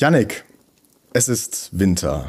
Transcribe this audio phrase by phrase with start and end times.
[0.00, 0.46] Yannick,
[1.12, 2.26] es ist Winter.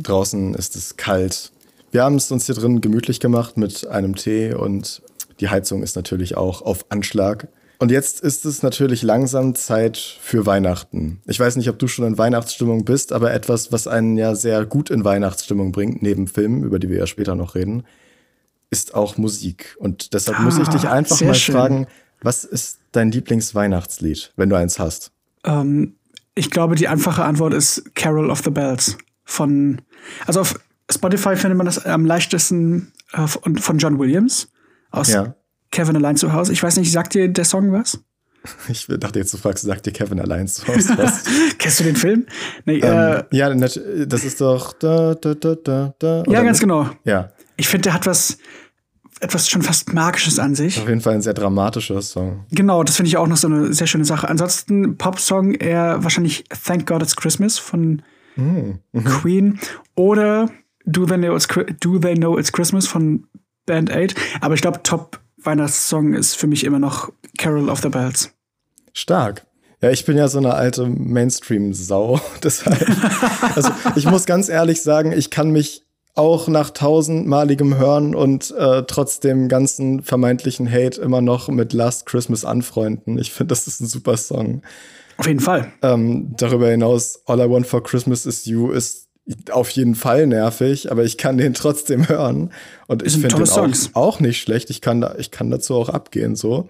[0.00, 1.50] Draußen ist es kalt.
[1.90, 5.02] Wir haben es uns hier drin gemütlich gemacht mit einem Tee und
[5.40, 7.48] die Heizung ist natürlich auch auf Anschlag.
[7.80, 11.20] Und jetzt ist es natürlich langsam Zeit für Weihnachten.
[11.26, 14.64] Ich weiß nicht, ob du schon in Weihnachtsstimmung bist, aber etwas, was einen ja sehr
[14.64, 17.82] gut in Weihnachtsstimmung bringt, neben Filmen, über die wir ja später noch reden,
[18.70, 19.76] ist auch Musik.
[19.80, 21.56] Und deshalb ah, muss ich dich ah, einfach mal schön.
[21.56, 21.86] fragen,
[22.22, 25.10] was ist dein Lieblingsweihnachtslied, wenn du eins hast?
[25.44, 25.97] Ähm,
[26.38, 29.82] ich glaube, die einfache Antwort ist Carol of the Bells von,
[30.26, 30.54] also auf
[30.90, 34.50] Spotify findet man das am leichtesten äh, von John Williams
[34.90, 35.34] aus ja.
[35.70, 36.52] Kevin allein zu Hause.
[36.52, 37.98] Ich weiß nicht, sagt dir der Song was?
[38.68, 41.24] Ich dachte jetzt, du fragst, sagt dir Kevin allein zu Hause was?
[41.58, 42.26] Kennst du den Film?
[42.64, 43.76] Nee, ähm, äh, ja, das
[44.24, 46.22] ist doch da, da, da, da, da.
[46.26, 46.88] Ja, ganz genau.
[47.04, 47.32] Ja.
[47.56, 48.38] Ich finde, der hat was,
[49.20, 50.78] etwas schon fast Magisches an sich.
[50.80, 52.44] Auf jeden Fall ein sehr dramatischer Song.
[52.50, 54.28] Genau, das finde ich auch noch so eine sehr schöne Sache.
[54.28, 58.02] Ansonsten Pop-Song eher wahrscheinlich Thank God It's Christmas von
[58.36, 58.98] mm.
[59.04, 59.58] Queen
[59.94, 60.50] oder
[60.84, 61.48] Do They Know It's,
[61.80, 63.24] Do They Know It's Christmas von
[63.66, 64.14] Band 8.
[64.40, 68.32] Aber ich glaube, Top Weihnachtssong ist für mich immer noch Carol of the Bells.
[68.92, 69.46] Stark.
[69.80, 72.20] Ja, ich bin ja so eine alte Mainstream-Sau.
[72.42, 72.84] Deshalb.
[73.54, 78.82] also ich muss ganz ehrlich sagen, ich kann mich auch nach tausendmaligem Hören und äh,
[78.86, 83.18] trotz dem ganzen vermeintlichen Hate immer noch mit Last Christmas anfreunden.
[83.18, 84.62] Ich finde, das ist ein super Song.
[85.16, 85.72] Auf jeden Fall.
[85.82, 89.08] Ähm, darüber hinaus, All I Want for Christmas is You ist
[89.50, 92.52] auf jeden Fall nervig, aber ich kann den trotzdem hören.
[92.86, 94.70] Und ich finde den auch, auch, nicht schlecht.
[94.70, 96.68] Ich kann, da, ich kann dazu auch abgehen so.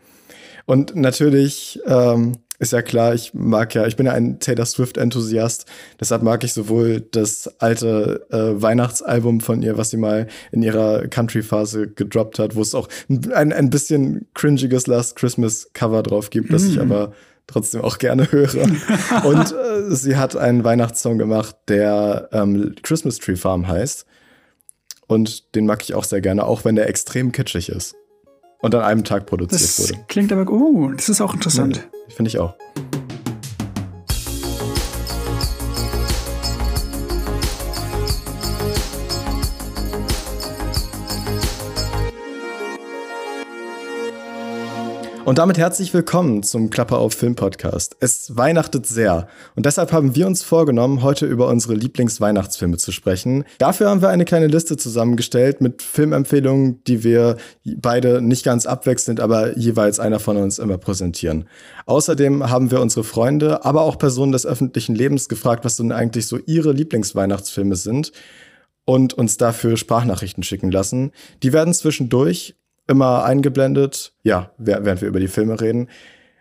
[0.67, 5.67] Und natürlich ähm, ist ja klar, ich mag ja, ich bin ja ein Taylor Swift-Enthusiast,
[6.01, 11.07] deshalb mag ich sowohl das alte äh, Weihnachtsalbum von ihr, was sie mal in ihrer
[11.07, 16.53] Country-Phase gedroppt hat, wo es auch ein, ein bisschen cringiges Last Christmas-Cover drauf gibt, mm.
[16.53, 16.81] das ich mm.
[16.81, 17.13] aber
[17.47, 18.63] trotzdem auch gerne höre.
[19.25, 24.05] Und äh, sie hat einen Weihnachtssong gemacht, der ähm, Christmas Tree Farm heißt.
[25.07, 27.95] Und den mag ich auch sehr gerne, auch wenn der extrem kitschig ist.
[28.61, 30.05] Und an einem Tag produziert das wurde.
[30.09, 31.77] Klingt aber, oh, das ist auch interessant.
[31.77, 32.55] Ja, Finde ich auch.
[45.29, 47.99] Und damit herzlich willkommen zum Klappe auf Film Podcast.
[48.01, 53.45] Es weihnachtet sehr und deshalb haben wir uns vorgenommen, heute über unsere Lieblingsweihnachtsfilme zu sprechen.
[53.59, 57.37] Dafür haben wir eine kleine Liste zusammengestellt mit Filmempfehlungen, die wir
[57.77, 61.47] beide nicht ganz abwechselnd, aber jeweils einer von uns immer präsentieren.
[61.85, 66.27] Außerdem haben wir unsere Freunde, aber auch Personen des öffentlichen Lebens gefragt, was denn eigentlich
[66.27, 68.13] so ihre Lieblingsweihnachtsfilme sind
[68.87, 71.13] und uns dafür Sprachnachrichten schicken lassen.
[71.43, 72.55] Die werden zwischendurch
[72.89, 75.89] immer eingeblendet, ja, während wir über die Filme reden.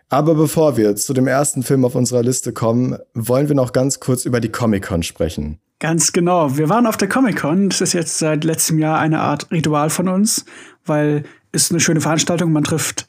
[0.08, 4.00] Aber bevor wir zu dem ersten Film auf unserer Liste kommen, wollen wir noch ganz
[4.00, 5.58] kurz über die Comic-Con sprechen.
[5.80, 6.56] Ganz genau.
[6.56, 7.68] Wir waren auf der Comic-Con.
[7.68, 10.44] Das ist jetzt seit letztem Jahr eine Art Ritual von uns,
[10.86, 12.52] weil es eine schöne Veranstaltung.
[12.52, 13.06] Man trifft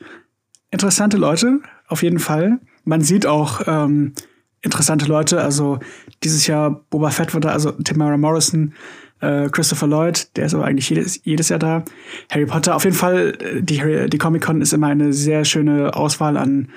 [0.72, 2.60] interessante Leute, auf jeden Fall.
[2.84, 4.14] Man sieht auch ähm,
[4.62, 5.42] interessante Leute.
[5.42, 5.80] Also
[6.24, 8.74] dieses Jahr Boba Fett war da, also Tamara Morrison,
[9.22, 11.84] äh, Christopher Lloyd, der ist aber eigentlich jedes, jedes Jahr da.
[12.32, 16.38] Harry Potter, auf jeden Fall, äh, die, die Comic-Con ist immer eine sehr schöne Auswahl
[16.38, 16.70] an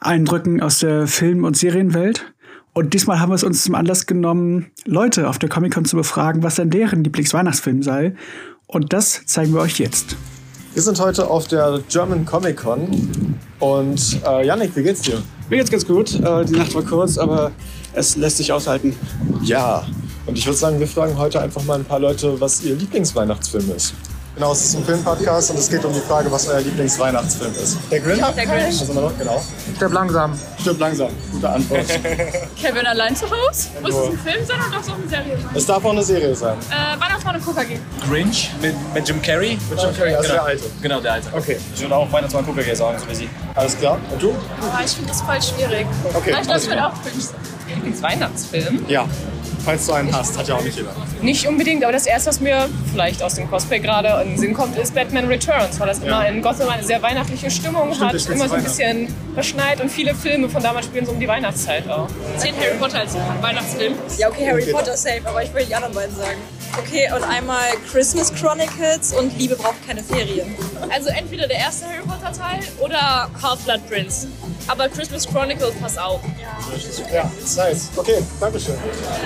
[0.00, 2.34] Eindrücken aus der Film- und Serienwelt.
[2.72, 6.42] Und diesmal haben wir es uns zum Anlass genommen, Leute auf der Comic-Con zu befragen,
[6.42, 8.14] was denn deren Lieblingsweihnachtsfilm sei.
[8.66, 10.16] Und das zeigen wir euch jetzt.
[10.74, 13.38] Wir sind heute auf der German Comic Con.
[13.60, 15.22] Und äh, Yannick, wie geht's dir?
[15.48, 16.18] Mir geht's ganz gut.
[16.18, 17.52] Äh, die Nacht war kurz, aber
[17.94, 18.96] es lässt sich aushalten.
[19.42, 19.84] Ja,
[20.26, 23.70] und ich würde sagen, wir fragen heute einfach mal ein paar Leute, was ihr Lieblingsweihnachtsfilm
[23.76, 23.94] ist.
[24.34, 27.78] Genau, es ist ein Filmpodcast und es geht um die Frage, was euer Lieblingsweihnachtsfilm ist.
[27.88, 28.20] Der Grinch?
[28.34, 28.80] Der Grinch.
[28.80, 29.40] Also noch, genau.
[29.76, 30.36] Stirb langsam.
[30.60, 31.10] Stirb langsam.
[31.30, 31.86] Gute Antwort.
[32.60, 33.68] Kevin allein zu Hause?
[33.80, 35.50] Muss es ein Film sein oder darf es auch eine Serie sein?
[35.54, 36.56] Es darf auch eine Serie sein.
[36.68, 37.78] Äh, Weihnachtsmann und KKG.
[38.08, 39.56] Grinch mit, mit Jim Carrey.
[39.70, 40.34] Mit Jim Carrey, also genau.
[40.34, 40.64] der Alte.
[40.82, 41.28] Genau, der Alte.
[41.32, 41.58] Okay.
[41.72, 43.28] Ich würde auch Weihnachtsmann und KKG sagen, so wie sie.
[43.54, 44.00] Alles klar.
[44.10, 44.30] Und du?
[44.30, 45.86] Oh, ich finde das voll schwierig.
[46.12, 46.34] Okay.
[46.36, 47.53] ich glaube, ich würde auch Grinch sein.
[47.68, 48.84] Lieblingsweihnachtsfilm?
[48.88, 49.06] Ja
[49.64, 50.36] falls du einen hast.
[50.36, 50.90] Hat ja auch nicht jeder.
[51.22, 54.54] Nicht unbedingt, aber das erste, was mir vielleicht aus dem Cosplay gerade in den Sinn
[54.54, 56.06] kommt, ist Batman Returns, weil das ja.
[56.06, 59.90] immer in Gotham eine sehr weihnachtliche Stimmung Stimmt, hat, immer so ein bisschen verschneit und
[59.90, 62.08] viele Filme von damals spielen so um die Weihnachtszeit auch.
[62.36, 63.94] Zählt Harry Potter als Weihnachtsfilm?
[64.18, 66.38] Ja, okay, Harry Potter safe, aber ich will die anderen beiden sagen.
[66.78, 70.54] Okay, und einmal Christmas Chronicles und Liebe braucht keine Ferien.
[70.90, 74.26] Also entweder der erste Harry Potter Teil oder Half-Blood Prince.
[74.66, 76.20] Aber Christmas Chronicles passt auch.
[77.12, 77.90] Ja, nice.
[77.96, 78.74] Okay, Dankeschön.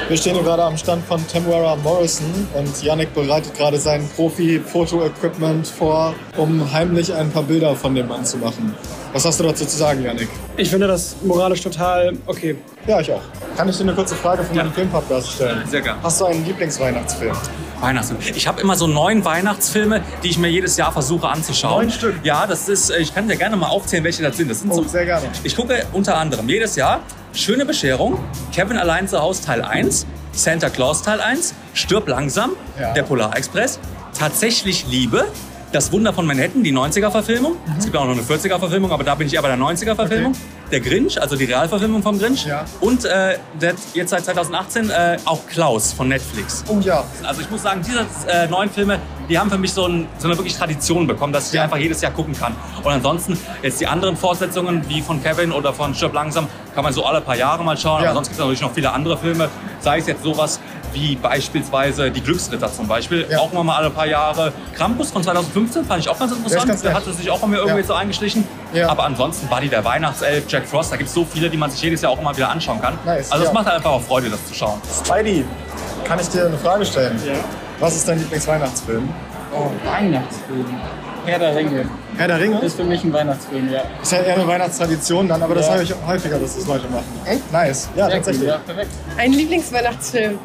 [0.09, 5.67] Wir stehen hier gerade am Stand von Tamara Morrison und Yannick bereitet gerade sein Profi-Foto-Equipment
[5.67, 8.75] vor, um heimlich ein paar Bilder von dem Mann zu machen.
[9.13, 10.29] Was hast du dazu zu sagen, Janik?
[10.57, 12.57] Ich finde das moralisch total okay.
[12.87, 13.23] Ja, ich auch.
[13.57, 15.63] Kann ich dir eine kurze Frage von meinem Filmpodcast stellen?
[15.67, 16.03] Sehr gerne.
[16.03, 17.35] Hast du einen Lieblingsweihnachtsfilm?
[17.81, 18.21] Weihnachtsfilm.
[18.37, 21.87] Ich habe immer so neun Weihnachtsfilme, die ich mir jedes Jahr versuche anzuschauen.
[21.87, 22.15] Neun Stück?
[22.23, 24.51] Ja, das ist, äh, ich kann dir gerne mal aufzählen, welche das sind.
[24.51, 25.27] Das sind Oh, so, sehr gerne.
[25.43, 27.01] ich gucke unter anderem jedes Jahr
[27.35, 28.19] Schöne Bescherung,
[28.53, 32.93] Kevin allein zu Hause Teil 1, Santa Claus Teil 1, Stirb langsam, Ja.
[32.95, 33.79] der Polarexpress,
[34.19, 35.27] Tatsächlich Liebe,
[35.71, 37.53] Das Wunder von Manhattan, die 90er-Verfilmung.
[37.53, 37.75] Mhm.
[37.79, 40.33] Es gibt auch noch eine 40er-Verfilmung, aber da bin ich eher bei der 90er-Verfilmung.
[40.71, 42.47] Der Grinch, also die Realverfilmung vom Grinch.
[42.47, 42.65] Ja.
[42.81, 46.65] Und äh, der, jetzt seit 2018 äh, auch Klaus von Netflix.
[46.69, 47.05] Oh ja.
[47.23, 48.99] Also ich muss sagen, diese äh, neuen Filme,
[49.29, 51.77] die haben für mich so, ein, so eine wirklich Tradition bekommen, dass ich die einfach
[51.77, 52.55] jedes Jahr gucken kann.
[52.83, 56.95] Und ansonsten jetzt die anderen Fortsetzungen, wie von Kevin oder von Stirb langsam, kann man
[56.95, 58.03] so alle paar Jahre mal schauen.
[58.03, 58.09] Ja.
[58.09, 59.51] Aber sonst gibt es natürlich noch viele andere Filme.
[59.81, 60.61] Sei es jetzt sowas
[60.93, 63.39] wie beispielsweise Die Glücksritter zum Beispiel, Ja.
[63.41, 64.53] auch immer mal alle paar Jahre.
[64.75, 66.67] Krampus von 2015 fand ich auch ganz interessant.
[66.69, 67.87] ganz Der hatte sich auch bei mir irgendwie Ja.
[67.87, 68.45] so eingeschlichen.
[68.73, 68.89] Ja.
[68.89, 71.83] Aber ansonsten Buddy der Weihnachtself, Jack Frost, da gibt es so viele, die man sich
[71.83, 72.99] jedes Jahr auch immer wieder anschauen kann.
[73.05, 73.55] Nice, also es ja.
[73.55, 74.81] macht halt einfach auch Freude, das zu schauen.
[75.05, 75.45] Spidey,
[76.05, 77.21] kann ich dir eine Frage stellen?
[77.27, 77.35] Ja.
[77.81, 79.09] Was ist dein Lieblingsweihnachtsfilm?
[79.85, 80.67] Weihnachtsfilm.
[81.27, 81.85] Herr der Ringe.
[82.17, 82.59] Herr der Ringe?
[82.61, 83.83] Ist für mich ein Weihnachtsfilm, ja.
[84.03, 85.73] Ist ja eher eine Weihnachtstradition dann, aber das Ja.
[85.75, 87.05] habe ich häufiger, dass das Leute machen.
[87.25, 87.53] Echt?
[87.53, 87.89] Nice.
[87.97, 88.43] Ja, Sehr tatsächlich.
[88.45, 88.91] cool, ja, perfekt.
[89.17, 90.39] Ein Lieblingsweihnachtsfilm.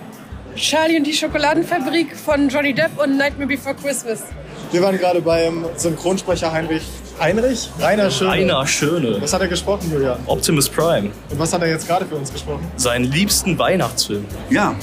[0.55, 4.21] Charlie und die Schokoladenfabrik von Johnny Depp und Nightmare Before Christmas.
[4.71, 6.83] Wir waren gerade beim Synchronsprecher Heinrich.
[7.19, 7.69] Heinrich?
[7.79, 8.29] Rainer Schöne.
[8.31, 9.17] Rainer Schöne.
[9.21, 10.17] Was hat er gesprochen, Julian?
[10.25, 11.11] Optimus Prime.
[11.29, 12.71] Und was hat er jetzt gerade für uns gesprochen?
[12.75, 14.25] Seinen liebsten Weihnachtsfilm.
[14.49, 14.75] Ja.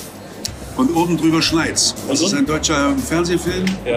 [0.76, 1.94] Und oben drüber schneit's.
[2.08, 3.67] Das ist ein deutscher Fernsehfilm.
[3.84, 3.96] Ja.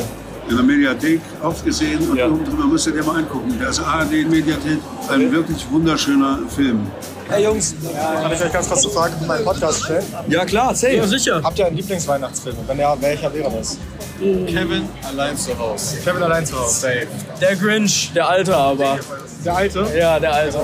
[0.49, 2.27] In der Mediathek oft gesehen und Ja.
[2.27, 3.57] oben drüber müsst ihr dir mal angucken.
[3.59, 4.79] Der ist ARD Mediathek.
[5.09, 6.85] Ein wirklich wunderschöner Film.
[7.29, 7.73] Hey Jungs,
[8.21, 10.05] kann ich euch ganz kurz eine Frage für meinen Podcast stellen?
[10.27, 10.93] Ja klar, safe.
[10.95, 11.41] Ja, sicher.
[11.43, 12.57] Habt ihr einen Lieblingsweihnachtsfilm?
[12.57, 13.77] Und wenn ja, welcher wäre das?
[14.19, 15.97] Kevin allein zu Hause.
[16.03, 16.79] Kevin allein zu Hause.
[16.79, 17.07] Safe.
[17.41, 18.99] Der Grinch, der alte aber.
[19.43, 19.87] Der alte?
[19.97, 20.59] Ja, der alte.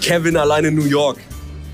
[0.00, 1.16] Kevin allein in New York.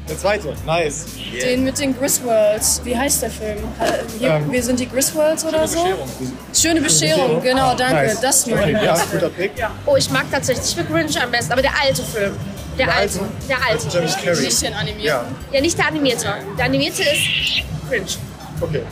[0.08, 0.54] Der zweite.
[0.66, 1.04] Nice.
[1.40, 2.80] Den mit den Griswolds.
[2.84, 3.58] Wie heißt der Film?
[3.78, 5.78] Äh, Hier, Ähm, wir sind die Griswolds oder so?
[6.52, 7.94] Schöne Bescherung, genau, danke.
[8.06, 8.20] Nice.
[8.20, 9.52] Das ist mein Okay, ja, guter Pick.
[9.86, 12.32] Oh, ich mag tatsächlich The Grinch am besten, aber der alte Film.
[12.80, 13.20] Der, Der alte.
[13.20, 13.32] alte?
[13.48, 13.84] Der alte.
[13.84, 14.42] Mit James Carrey.
[14.44, 15.04] Nicht den animiert.
[15.04, 16.34] Ja, Ja, nicht der animierte.
[16.58, 17.20] Der animierte ist
[17.88, 18.18] Grinch.
[18.60, 18.82] okay.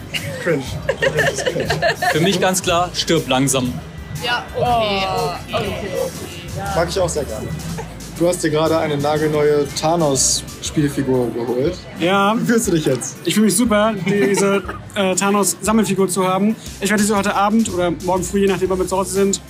[0.43, 0.63] Cringe.
[2.13, 3.73] Für mich ganz klar, stirb langsam.
[4.25, 5.07] Ja, okay.
[5.53, 5.73] okay.
[6.77, 7.47] Mag ich auch sehr gerne.
[8.19, 11.77] Du hast dir gerade eine nagelneue Thanos-Spielfigur geholt.
[12.01, 13.17] Ja, Wie fühlst du dich jetzt?
[13.25, 14.63] ich fühle mich super, diese
[14.97, 16.57] äh, Thanos-Sammelfigur zu haben.
[16.81, 19.41] Ich werde diese heute Abend oder morgen früh, je nachdem, wann wir zu Hause sind,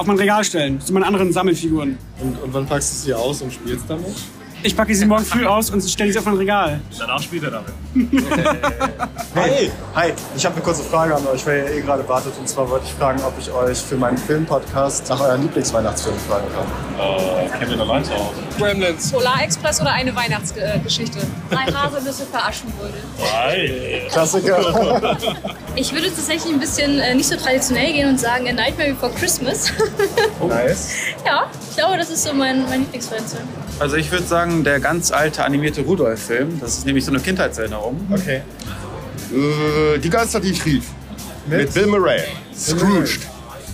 [0.00, 0.80] auf mein Regal stellen.
[0.80, 1.98] Zu meinen anderen Sammelfiguren.
[2.22, 4.16] Und, und wann packst du sie aus und spielst damit?
[4.62, 6.80] Ich packe sie morgen früh aus und stelle sie auf mein Regal.
[6.98, 7.72] Danach spielt er damit.
[9.32, 9.70] Hey!
[9.94, 12.32] Hi, ich habe eine kurze Frage an euch, weil ihr eh gerade wartet.
[12.36, 16.46] Und zwar wollte ich fragen, ob ich euch für meinen Filmpodcast nach euren Lieblingsweihnachtsfilm fragen
[16.52, 17.60] kann.
[17.60, 18.34] Kevin allein zu Hause.
[18.58, 19.12] Gremlins.
[19.12, 21.20] Polarexpress oder eine Weihnachtsgeschichte?
[21.48, 23.00] Drei Haselnüsse für Aschenbrödel.
[24.10, 25.16] Klassiker.
[25.76, 29.12] Ich würde tatsächlich ein bisschen äh, nicht so traditionell gehen und sagen A Nightmare Before
[29.12, 29.72] Christmas.
[30.46, 30.90] nice.
[31.24, 33.22] ja, ich glaube, das ist so mein, mein Lieblingsfilm.
[33.80, 36.60] Also ich würde sagen, der ganz alte animierte Rudolf-Film.
[36.60, 37.98] Das ist nämlich so eine Kindheitserinnerung.
[38.12, 38.42] Okay.
[39.32, 40.84] Äh, die Geister, die ich rief.
[41.46, 42.20] Mit, Bill Murray.
[42.54, 43.20] Scrooged.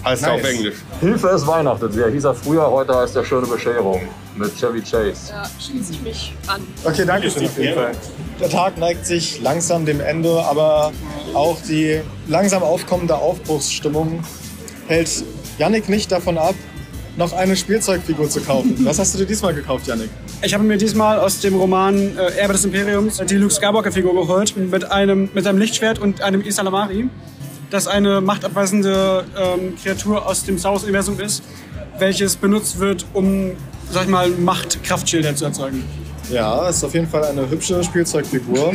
[0.05, 0.45] Heißt er Nice.
[0.45, 0.77] auf Englisch.
[1.01, 1.97] Hilfe ist Weihnachten.
[1.97, 4.01] Der hieß er früher, heute heißt er Schöne Bescherung
[4.37, 5.33] mit Chevy Chase.
[5.33, 6.61] Ja, schließe ich mich an.
[6.85, 7.93] Okay, danke schön auf jeden Fall.
[8.41, 10.93] Der Tag neigt sich langsam dem Ende, aber
[11.35, 14.23] auch die langsam aufkommende Aufbruchsstimmung
[14.87, 15.25] hält
[15.59, 16.55] Yannick nicht davon ab,
[17.17, 18.77] noch eine Spielzeugfigur zu kaufen.
[18.85, 20.11] Was hast du dir diesmal gekauft, Yannick?
[20.43, 24.55] Ich habe mir diesmal aus dem Roman äh, Erbe des Imperiums die Luke Skywalker-Figur geholt
[24.57, 27.09] mit einem, mit einem Lichtschwert und einem Isalamari,
[27.71, 31.43] das eine machtabweisende ähm, Kreatur aus dem Star Wars-Universum ist,
[31.99, 33.53] welches benutzt wird, um,
[33.91, 35.85] sag ich mal, Machtkraftschilder zu erzeugen.
[36.31, 38.75] Ja, ist auf jeden Fall eine hübsche Spielzeugfigur.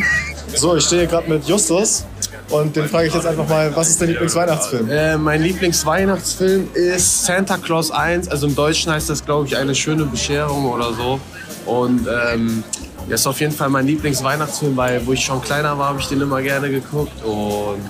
[0.56, 2.06] So, ich stehe hier gerade mit Justus
[2.52, 4.90] und den frage ich jetzt einfach mal, was ist dein Lieblingsweihnachtsfilm?
[4.90, 8.28] Äh, mein Lieblingsweihnachtsfilm ist Santa Claus 1.
[8.28, 11.20] Also im Deutschen heißt das, glaube ich, eine schöne Bescherung oder so.
[11.66, 12.64] Und ähm,
[13.08, 16.08] der ist auf jeden Fall mein Lieblingsweihnachtsfilm, weil wo ich schon kleiner war, habe ich
[16.08, 17.24] den immer gerne geguckt.
[17.24, 17.82] Und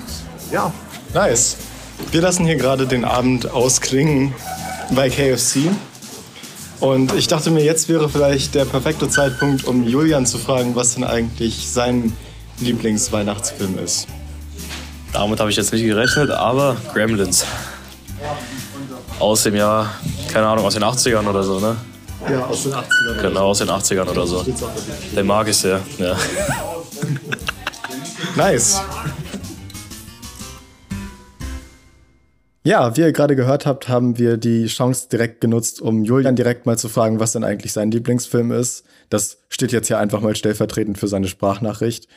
[0.51, 0.71] ja.
[1.13, 1.57] Nice.
[2.11, 4.33] Wir lassen hier gerade den Abend ausklingen
[4.91, 5.69] bei KFC.
[6.79, 10.95] Und ich dachte mir, jetzt wäre vielleicht der perfekte Zeitpunkt, um Julian zu fragen, was
[10.95, 12.13] denn eigentlich sein
[12.59, 14.07] Lieblingsweihnachtsfilm ist.
[15.13, 17.45] Damit habe ich jetzt nicht gerechnet, aber Gremlins.
[19.19, 19.93] Aus dem Jahr,
[20.31, 21.75] keine Ahnung, aus den 80ern oder so, ne?
[22.29, 23.21] Ja, aus den 80ern.
[23.21, 24.45] Genau, aus den 80ern oder so.
[25.15, 26.15] Den mag ich sehr, ja.
[28.35, 28.81] Nice.
[32.63, 36.65] Ja, wie ihr gerade gehört habt, haben wir die Chance direkt genutzt, um Julian direkt
[36.65, 38.85] mal zu fragen, was denn eigentlich sein Lieblingsfilm ist.
[39.09, 42.07] Das steht jetzt hier einfach mal stellvertretend für seine Sprachnachricht.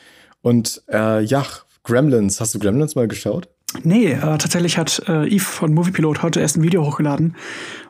[0.41, 1.43] Und äh, ja,
[1.85, 2.41] Gremlins.
[2.41, 3.47] Hast du Gremlins mal geschaut?
[3.83, 7.35] Nee, äh, tatsächlich hat äh, Eve von Moviepilot heute erst ein Video hochgeladen.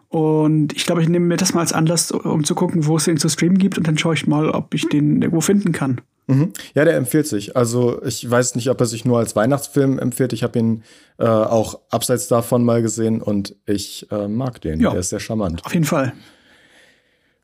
[0.09, 3.05] Und ich glaube, ich nehme mir das mal als Anlass, um zu gucken, wo es
[3.05, 3.77] den zu streamen gibt.
[3.77, 6.01] Und dann schaue ich mal, ob ich den irgendwo finden kann.
[6.27, 6.53] Mhm.
[6.73, 7.55] Ja, der empfiehlt sich.
[7.55, 10.33] Also ich weiß nicht, ob er sich nur als Weihnachtsfilm empfiehlt.
[10.33, 10.83] Ich habe ihn
[11.19, 14.79] äh, auch abseits davon mal gesehen und ich äh, mag den.
[14.79, 15.63] Ja, der ist sehr charmant.
[15.65, 16.13] Auf jeden Fall.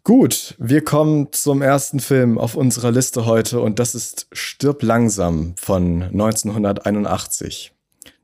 [0.04, 5.54] Gut, wir kommen zum ersten Film auf unserer Liste heute und das ist Stirb langsam
[5.58, 7.72] von 1981.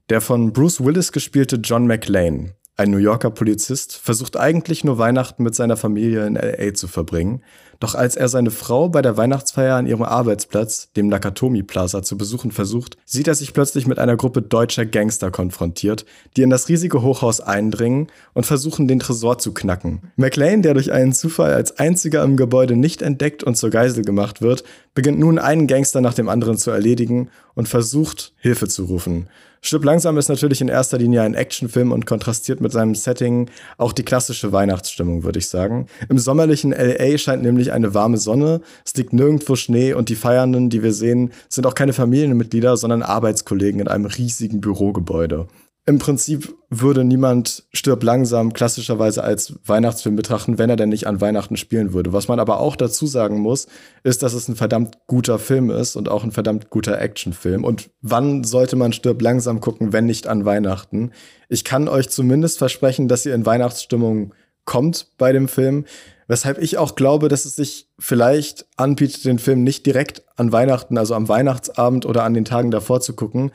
[0.09, 5.43] Der von Bruce Willis gespielte John McLean, ein New Yorker Polizist, versucht eigentlich nur Weihnachten
[5.43, 7.43] mit seiner Familie in LA zu verbringen
[7.79, 12.17] doch als er seine Frau bei der Weihnachtsfeier an ihrem Arbeitsplatz, dem Nakatomi Plaza, zu
[12.17, 16.05] besuchen versucht, sieht er sich plötzlich mit einer Gruppe deutscher Gangster konfrontiert,
[16.35, 20.11] die in das riesige Hochhaus eindringen und versuchen, den Tresor zu knacken.
[20.15, 24.41] McLean, der durch einen Zufall als einziger im Gebäude nicht entdeckt und zur Geisel gemacht
[24.41, 29.27] wird, beginnt nun einen Gangster nach dem anderen zu erledigen und versucht, Hilfe zu rufen.
[29.61, 33.91] Stirb langsam ist natürlich in erster Linie ein Actionfilm und kontrastiert mit seinem Setting auch
[33.91, 35.87] die klassische Weihnachtsstimmung, würde ich sagen.
[36.09, 40.69] Im sommerlichen LA scheint nämlich eine warme Sonne, es liegt nirgendwo Schnee und die Feiernden,
[40.69, 45.47] die wir sehen, sind auch keine Familienmitglieder, sondern Arbeitskollegen in einem riesigen Bürogebäude
[45.87, 51.21] im Prinzip würde niemand Stirb langsam klassischerweise als Weihnachtsfilm betrachten, wenn er denn nicht an
[51.21, 52.11] Weihnachten spielen würde.
[52.11, 53.67] Was man aber auch dazu sagen muss,
[54.03, 57.63] ist, dass es ein verdammt guter Film ist und auch ein verdammt guter Actionfilm.
[57.63, 61.11] Und wann sollte man Stirb langsam gucken, wenn nicht an Weihnachten?
[61.47, 64.33] Ich kann euch zumindest versprechen, dass ihr in Weihnachtsstimmung
[64.65, 65.85] kommt bei dem Film.
[66.27, 70.97] Weshalb ich auch glaube, dass es sich vielleicht anbietet, den Film nicht direkt an Weihnachten,
[70.97, 73.51] also am Weihnachtsabend oder an den Tagen davor zu gucken,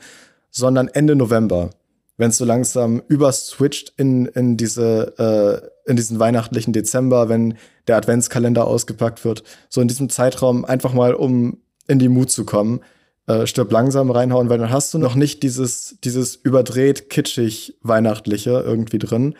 [0.49, 1.69] sondern Ende November
[2.17, 7.97] wenn es so langsam überswitcht in, in, diese, äh, in diesen weihnachtlichen Dezember, wenn der
[7.97, 12.81] Adventskalender ausgepackt wird, so in diesem Zeitraum einfach mal, um in die Mut zu kommen,
[13.27, 18.51] äh, stirb langsam reinhauen, weil dann hast du noch nicht dieses, dieses überdreht, kitschig, weihnachtliche
[18.51, 19.35] irgendwie drin,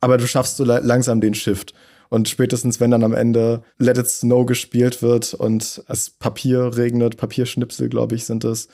[0.00, 1.74] aber du schaffst so langsam den Shift.
[2.14, 7.16] Und spätestens, wenn dann am Ende Let It Snow gespielt wird und es Papier regnet,
[7.16, 8.68] Papierschnipsel, glaube ich, sind es,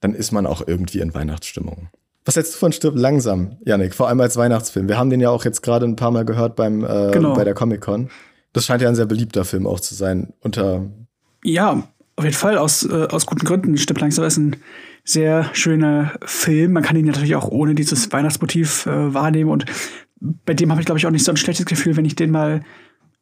[0.00, 1.88] dann ist man auch irgendwie in Weihnachtsstimmung.
[2.26, 3.94] Was hältst du von Stirb langsam, Yannick?
[3.94, 4.86] Vor allem als Weihnachtsfilm.
[4.86, 7.32] Wir haben den ja auch jetzt gerade ein paar Mal gehört beim, äh, genau.
[7.32, 8.10] bei der Comic-Con.
[8.52, 10.34] Das scheint ja ein sehr beliebter Film auch zu sein.
[10.40, 10.84] Unter
[11.42, 13.78] ja, auf jeden Fall, aus, äh, aus guten Gründen.
[13.78, 14.56] Stirb langsam ist ein
[15.04, 16.72] sehr schöner Film.
[16.72, 19.50] Man kann ihn natürlich auch ohne dieses Weihnachtsmotiv äh, wahrnehmen.
[19.50, 19.64] Und
[20.20, 22.30] bei dem habe ich, glaube ich, auch nicht so ein schlechtes Gefühl, wenn ich den
[22.30, 22.62] mal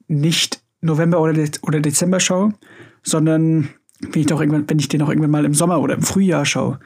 [0.08, 2.54] nicht November oder, De oder Dezember schaue,
[3.02, 3.68] sondern
[4.00, 6.44] wenn ich, doch irgendwann, wenn ich den auch irgendwann mal im Sommer oder im Frühjahr
[6.44, 6.80] schaue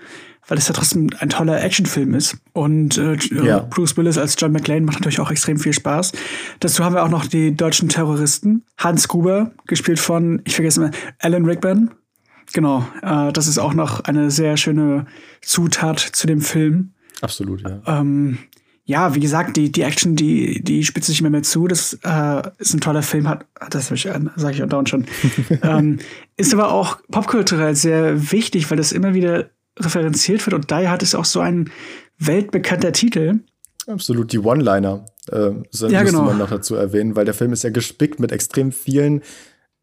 [0.48, 2.36] weil es ja trotzdem ein toller Actionfilm ist.
[2.52, 3.60] Und äh, ja.
[3.60, 6.12] Bruce Willis als John McClane macht natürlich auch extrem viel Spaß.
[6.60, 8.64] Dazu haben wir auch noch die deutschen Terroristen.
[8.78, 11.90] Hans Gruber, gespielt von, ich vergesse mal, Alan Rickman.
[12.52, 15.06] Genau, äh, das ist auch noch eine sehr schöne
[15.42, 16.92] Zutat zu dem Film.
[17.20, 17.82] Absolut, ja.
[17.86, 18.38] Ähm,
[18.88, 21.66] ja, wie gesagt, die, die Action, die, die spitzt sich immer mehr zu.
[21.66, 25.06] Das äh, ist ein toller Film, hat, das sage ich andauernd schon.
[25.62, 25.98] ähm,
[26.36, 30.54] ist aber auch popkulturell sehr wichtig, weil das immer wieder referenziert wird.
[30.54, 31.70] Und Die Hard ist auch so ein
[32.18, 33.40] weltbekannter Titel.
[33.88, 35.50] Absolut, die One-Liner äh,
[35.88, 36.22] ja, genau.
[36.22, 39.22] man noch dazu erwähnen, weil der Film ist ja gespickt mit extrem vielen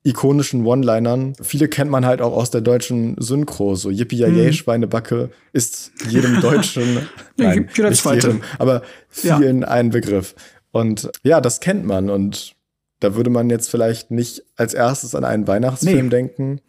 [0.03, 1.33] ikonischen One-Linern.
[1.41, 4.53] Viele kennt man halt auch aus der deutschen Synchro, so Yippie Yay, hm.
[4.53, 7.07] Schweinebacke ist jedem Deutschen,
[7.37, 8.27] nein, ja, nicht zweite.
[8.27, 9.67] jedem, aber vielen ja.
[9.67, 10.35] ein Begriff.
[10.71, 12.55] Und ja, das kennt man und
[12.99, 16.09] da würde man jetzt vielleicht nicht als erstes an einen Weihnachtsfilm nee.
[16.09, 16.61] denken.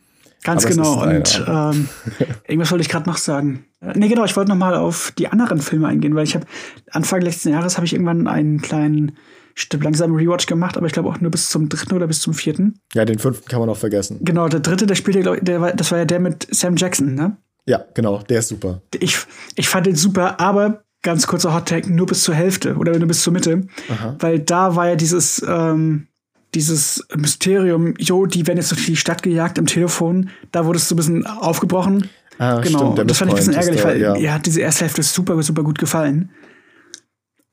[0.43, 1.03] Ganz Aber genau.
[1.03, 1.89] Und ähm,
[2.47, 3.65] irgendwas wollte ich gerade noch sagen.
[3.81, 6.47] Äh, nee, genau, ich wollte noch mal auf die anderen Filme eingehen, weil ich habe
[6.91, 9.17] Anfang letzten Jahres habe ich irgendwann einen kleinen
[9.55, 12.35] Stück langsam Rewatch gemacht, aber ich glaube auch nur bis zum dritten oder bis zum
[12.35, 12.81] vierten.
[12.93, 14.19] Ja, den fünften kann man auch vergessen.
[14.23, 16.77] Genau, der dritte, der spielte, glaube ich, der war, das war ja der mit Sam
[16.77, 17.37] Jackson, ne?
[17.67, 18.83] Ja, genau, der ist super.
[18.99, 19.19] Ich,
[19.55, 23.09] ich fand den super, aber ganz kurzer Hot Tag, nur bis zur Hälfte oder nur
[23.09, 23.67] bis zur Mitte.
[23.89, 24.17] Aha.
[24.19, 26.09] Weil da war ja dieses, ähm,
[26.55, 30.89] dieses Mysterium, jo, die werden jetzt durch die Stadt gejagt im Telefon, da wurde es
[30.89, 32.09] so ein bisschen aufgebrochen.
[32.39, 34.17] Ah, genau, stimmt, das fand ich ein bisschen ärgerlich, weil ja.
[34.17, 36.31] ja, diese erste Hälfte ist super, super gut gefallen.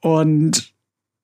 [0.01, 0.73] Und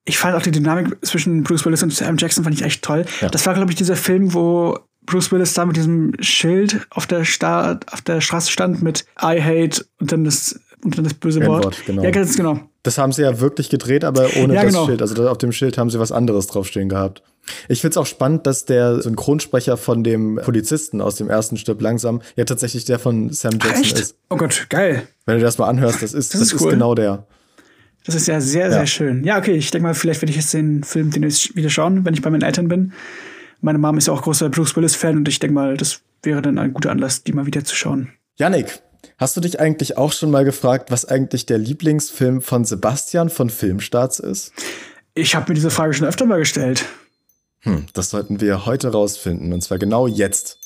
[0.07, 3.05] ich fand auch die Dynamik zwischen Bruce Willis und Sam Jackson fand ich echt toll.
[3.19, 3.27] Ja.
[3.27, 7.25] Das war, glaube ich, dieser Film, wo Bruce Willis da mit diesem Schild auf der,
[7.25, 11.45] Sta auf der Straße stand mit I hate und dann das, und dann das böse
[11.45, 11.83] Wort.
[11.85, 12.03] Genau.
[12.03, 12.59] Ja, ganz genau.
[12.83, 14.85] Das haben sie ja wirklich gedreht, aber ohne ja, das genau.
[14.85, 15.01] Schild.
[15.01, 17.21] Also auf dem Schild haben sie was anderes draufstehen gehabt.
[17.67, 21.81] Ich finde es auch spannend, dass der Synchronsprecher von dem Polizisten aus dem ersten Stück
[21.81, 24.15] langsam ja tatsächlich der von Sam Jackson Ach, ist.
[24.29, 25.05] Oh Gott, geil.
[25.25, 26.67] Wenn du das mal anhörst, das ist, das, das ist, cool.
[26.69, 27.27] ist genau der.
[28.07, 29.25] Das ist ja sehr, sehr schön.
[29.25, 32.13] Ja, okay, ich denke mal, vielleicht werde ich jetzt den Film demnächst wieder schauen, wenn
[32.13, 32.93] ich bei meinen Eltern bin.
[33.59, 36.57] Meine Mom ist ja auch großer Bruce Willis-Fan und ich denke mal, das wäre dann
[36.57, 38.13] ein guter Anlass, die mal wieder zu schauen.
[38.37, 38.79] Yannick,
[39.17, 43.49] hast du dich eigentlich auch schon mal gefragt, was eigentlich der Lieblingsfilm von Sebastian von
[43.49, 44.53] Filmstarts ist?
[45.13, 46.85] Ich habe mir diese Frage schon öfter mal gestellt.
[47.61, 50.59] Hm, das sollten wir heute rausfinden, und zwar genau jetzt.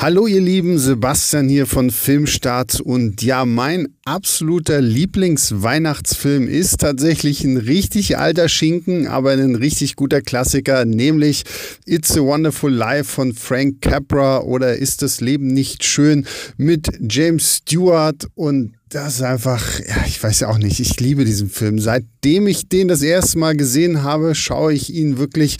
[0.00, 7.56] Hallo ihr Lieben, Sebastian hier von Filmstart und ja, mein absoluter Lieblingsweihnachtsfilm ist tatsächlich ein
[7.56, 11.42] richtig alter Schinken, aber ein richtig guter Klassiker, nämlich
[11.84, 16.26] It's a Wonderful Life von Frank Capra oder Ist das Leben nicht schön
[16.56, 21.24] mit James Stewart und das ist einfach, ja, ich weiß ja auch nicht, ich liebe
[21.24, 21.78] diesen Film.
[21.78, 25.58] Seitdem ich den das erste Mal gesehen habe, schaue ich ihn wirklich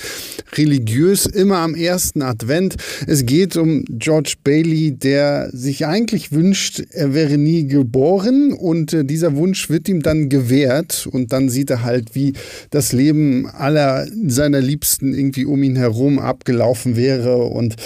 [0.57, 2.77] religiös immer am ersten Advent.
[3.07, 9.05] Es geht um George Bailey, der sich eigentlich wünscht, er wäre nie geboren und äh,
[9.05, 12.33] dieser Wunsch wird ihm dann gewährt und dann sieht er halt, wie
[12.71, 17.77] das Leben aller seiner Liebsten irgendwie um ihn herum abgelaufen wäre und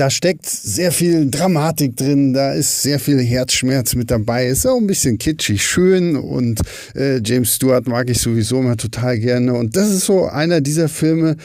[0.00, 4.46] da steckt sehr viel Dramatik drin, da ist sehr viel Herzschmerz mit dabei.
[4.46, 6.60] Ist auch ein bisschen kitschig, schön und
[6.94, 9.54] äh, James Stewart mag ich sowieso immer total gerne.
[9.54, 11.36] Und das ist so einer dieser Filme,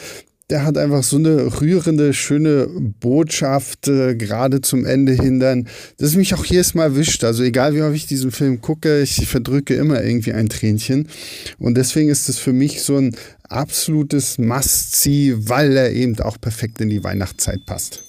[0.50, 2.68] der hat einfach so eine rührende, schöne
[3.00, 7.22] Botschaft, äh, gerade zum Ende hin dann, dass mich auch jedes Mal wischt.
[7.24, 11.08] Also egal wie oft ich diesen Film gucke, ich verdrücke immer irgendwie ein Tränchen.
[11.58, 13.14] Und deswegen ist es für mich so ein
[13.48, 18.07] absolutes Must-See, weil er eben auch perfekt in die Weihnachtszeit passt.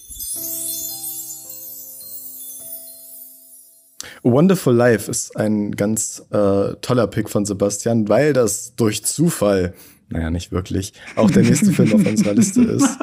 [4.24, 9.74] Wonderful Life ist ein ganz äh, toller Pick von Sebastian, weil das durch Zufall,
[10.10, 12.98] naja, nicht wirklich, auch der nächste Film auf unserer Liste ist,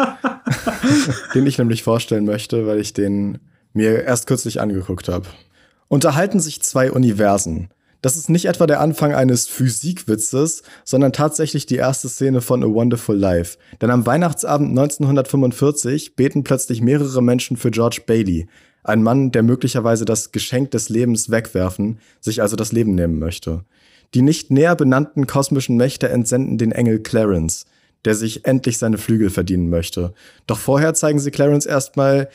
[1.35, 3.39] den ich nämlich vorstellen möchte, weil ich den
[3.73, 5.27] mir erst kürzlich angeguckt habe.
[5.89, 7.69] Unterhalten sich zwei Universen.
[8.03, 12.67] Das ist nicht etwa der Anfang eines Physikwitzes, sondern tatsächlich die erste Szene von A
[12.67, 13.59] Wonderful Life.
[13.81, 18.47] Denn am Weihnachtsabend 1945 beten plötzlich mehrere Menschen für George Bailey,
[18.89, 23.65] ein Mann, der möglicherweise das Geschenk des Lebens wegwerfen, sich also das Leben nehmen möchte.
[24.15, 27.67] Die nicht näher benannten kosmischen Mächte entsenden den Engel Clarence,
[28.05, 30.15] der sich endlich seine Flügel verdienen möchte.
[30.47, 32.29] Doch vorher zeigen sie Clarence erstmal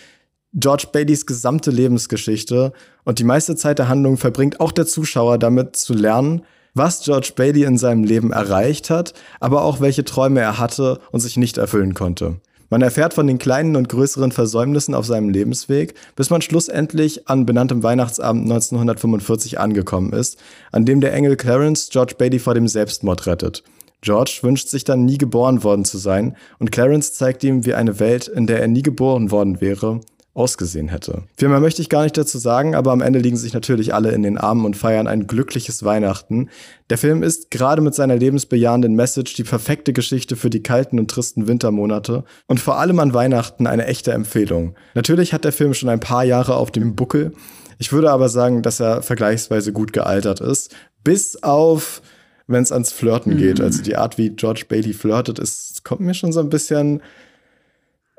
[0.53, 2.73] George Baileys gesamte Lebensgeschichte
[3.05, 6.41] und die meiste Zeit der Handlung verbringt auch der Zuschauer damit zu lernen,
[6.73, 11.21] was George Bailey in seinem Leben erreicht hat, aber auch welche Träume er hatte und
[11.21, 12.41] sich nicht erfüllen konnte.
[12.71, 17.45] Man erfährt von den kleinen und größeren Versäumnissen auf seinem Lebensweg, bis man schlussendlich an
[17.45, 20.39] benanntem Weihnachtsabend 1945 angekommen ist,
[20.71, 23.63] an dem der Engel Clarence George Beatty vor dem Selbstmord rettet.
[23.99, 27.99] George wünscht sich dann nie geboren worden zu sein und Clarence zeigt ihm, wie eine
[27.99, 29.99] Welt, in der er nie geboren worden wäre,
[30.33, 31.23] ausgesehen hätte.
[31.37, 34.11] Viel mehr möchte ich gar nicht dazu sagen, aber am Ende liegen sich natürlich alle
[34.11, 36.49] in den Armen und feiern ein glückliches Weihnachten.
[36.89, 41.11] Der Film ist gerade mit seiner lebensbejahenden Message die perfekte Geschichte für die kalten und
[41.11, 44.75] tristen Wintermonate und vor allem an Weihnachten eine echte Empfehlung.
[44.93, 47.33] Natürlich hat der Film schon ein paar Jahre auf dem Buckel.
[47.77, 52.01] Ich würde aber sagen, dass er vergleichsweise gut gealtert ist, bis auf
[52.47, 53.37] wenn es ans Flirten mhm.
[53.37, 53.61] geht.
[53.61, 57.01] Also die Art, wie George Bailey flirtet, ist, kommt mir schon so ein bisschen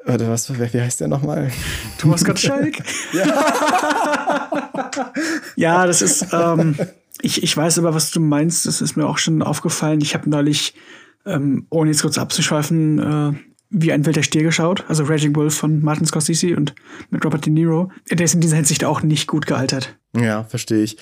[0.04, 1.50] Warte, was, wie heißt der nochmal?
[1.98, 2.74] Thomas Gottschalk?
[3.12, 4.50] ja.
[5.56, 6.76] ja, das ist, ähm,
[7.20, 8.66] ich, ich weiß aber, was du meinst.
[8.66, 10.00] Das ist mir auch schon aufgefallen.
[10.00, 10.74] Ich habe neulich,
[11.24, 13.32] ähm, ohne jetzt kurz abzuschweifen, äh,
[13.70, 14.84] wie ein wilder Stier geschaut.
[14.88, 16.74] Also Raging Wolf von Martin Scorsese und
[17.10, 17.90] mit Robert De Niro.
[18.10, 19.96] Der ist in dieser Hinsicht auch nicht gut gealtert.
[20.16, 20.98] Ja, verstehe ich.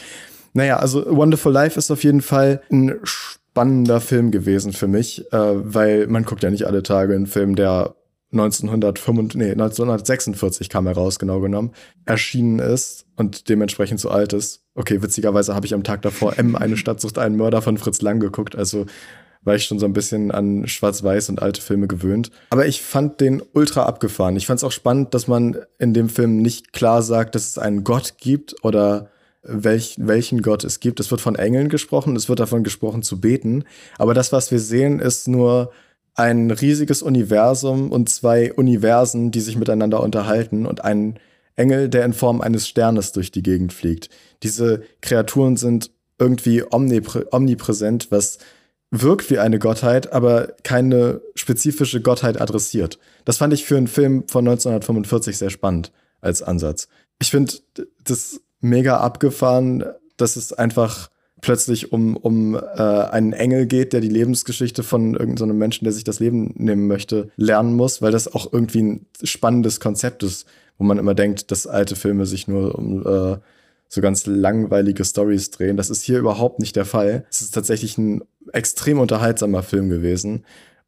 [0.52, 5.38] Naja, also Wonderful Life ist auf jeden Fall ein spannender Film gewesen für mich, äh,
[5.38, 7.94] weil man guckt ja nicht alle Tage einen Film, der
[8.32, 11.72] 1945, nee, 1946 kam er raus, genau genommen,
[12.06, 14.62] erschienen ist und dementsprechend so alt ist.
[14.74, 18.02] Okay, witzigerweise habe ich am Tag davor M, eine Stadt sucht einen Mörder von Fritz
[18.02, 18.86] Lang geguckt, also
[19.42, 22.30] war ich schon so ein bisschen an Schwarz-Weiß und alte Filme gewöhnt.
[22.50, 24.36] Aber ich fand den ultra abgefahren.
[24.36, 27.58] Ich fand es auch spannend, dass man in dem Film nicht klar sagt, dass es
[27.58, 29.08] einen Gott gibt oder
[29.42, 31.00] welch, welchen Gott es gibt.
[31.00, 33.64] Es wird von Engeln gesprochen, es wird davon gesprochen zu beten.
[33.96, 35.72] Aber das, was wir sehen, ist nur
[36.20, 41.18] ein riesiges Universum und zwei Universen, die sich miteinander unterhalten und ein
[41.56, 44.08] Engel, der in Form eines Sternes durch die Gegend fliegt.
[44.42, 48.38] Diese Kreaturen sind irgendwie omniprä omnipräsent, was
[48.90, 52.98] wirkt wie eine Gottheit, aber keine spezifische Gottheit adressiert.
[53.24, 56.88] Das fand ich für einen Film von 1945 sehr spannend als Ansatz.
[57.20, 57.54] Ich finde
[58.04, 59.84] das mega abgefahren,
[60.16, 65.50] dass es einfach plötzlich um, um äh, einen Engel geht, der die Lebensgeschichte von irgendeinem
[65.50, 69.06] so Menschen, der sich das Leben nehmen möchte, lernen muss, weil das auch irgendwie ein
[69.22, 70.46] spannendes Konzept ist,
[70.78, 73.38] wo man immer denkt, dass alte Filme sich nur um äh,
[73.88, 75.76] so ganz langweilige Stories drehen.
[75.76, 77.24] Das ist hier überhaupt nicht der Fall.
[77.28, 78.22] Es ist tatsächlich ein
[78.52, 80.44] extrem unterhaltsamer Film gewesen.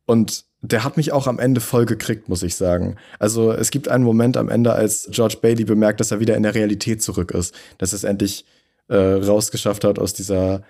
[0.07, 2.97] Und der hat mich auch am Ende voll gekriegt, muss ich sagen.
[3.19, 6.45] Also es gibt einen Moment am Ende, als George Bailey bemerkt, dass er wieder in
[6.45, 8.45] der Realität zurück ist, dass es endlich
[8.93, 10.63] äh, rausgeschafft hat aus dieser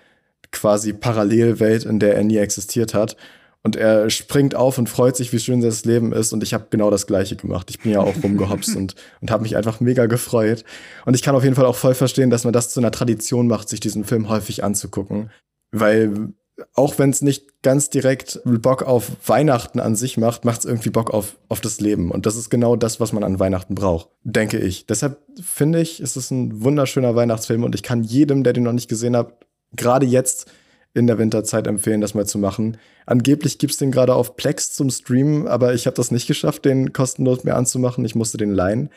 [0.51, 3.17] quasi Parallelwelt, in der er nie existiert hat.
[3.65, 6.33] Und er springt auf und freut sich, wie schön das Leben ist.
[6.33, 7.69] Und ich habe genau das Gleiche gemacht.
[7.69, 10.65] Ich bin ja auch rumgehopst und, und habe mich einfach mega gefreut.
[11.05, 13.47] Und ich kann auf jeden Fall auch voll verstehen, dass man das zu einer Tradition
[13.47, 15.31] macht, sich diesen Film häufig anzugucken.
[15.71, 16.33] Weil
[16.73, 20.91] auch wenn es nicht ganz direkt Bock auf Weihnachten an sich macht, macht es irgendwie
[20.91, 22.11] Bock auf, auf das Leben.
[22.11, 24.85] Und das ist genau das, was man an Weihnachten braucht, denke ich.
[24.85, 28.73] Deshalb finde ich, es ist ein wunderschöner Weihnachtsfilm und ich kann jedem, der den noch
[28.73, 29.33] nicht gesehen hat,
[29.75, 30.51] gerade jetzt
[30.93, 32.77] in der Winterzeit empfehlen, das mal zu machen.
[33.07, 36.93] Angeblich gibt's den gerade auf Plex zum Streamen, aber ich habe das nicht geschafft, den
[36.93, 38.05] kostenlos mehr anzumachen.
[38.05, 38.89] Ich musste den leihen.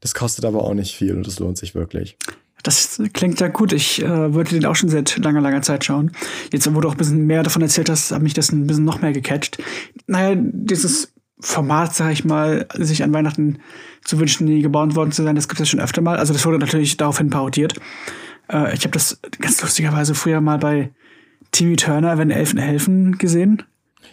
[0.00, 2.18] Das kostet aber auch nicht viel und das lohnt sich wirklich.
[2.62, 3.72] Das klingt ja gut.
[3.72, 6.12] Ich äh, würde den auch schon seit langer, langer Zeit schauen.
[6.52, 8.84] Jetzt, wo du auch ein bisschen mehr davon erzählt hast, hat mich das ein bisschen
[8.84, 9.58] noch mehr gecatcht.
[10.06, 13.58] Naja, dieses Format, sag ich mal, sich an Weihnachten
[14.04, 16.18] zu wünschen, nie geboren worden zu sein, das gibt es ja schon öfter mal.
[16.18, 17.74] Also das wurde natürlich daraufhin parodiert.
[18.50, 20.90] Äh, ich habe das ganz lustigerweise früher mal bei
[21.52, 23.62] Timmy Turner, wenn Elfen helfen, gesehen.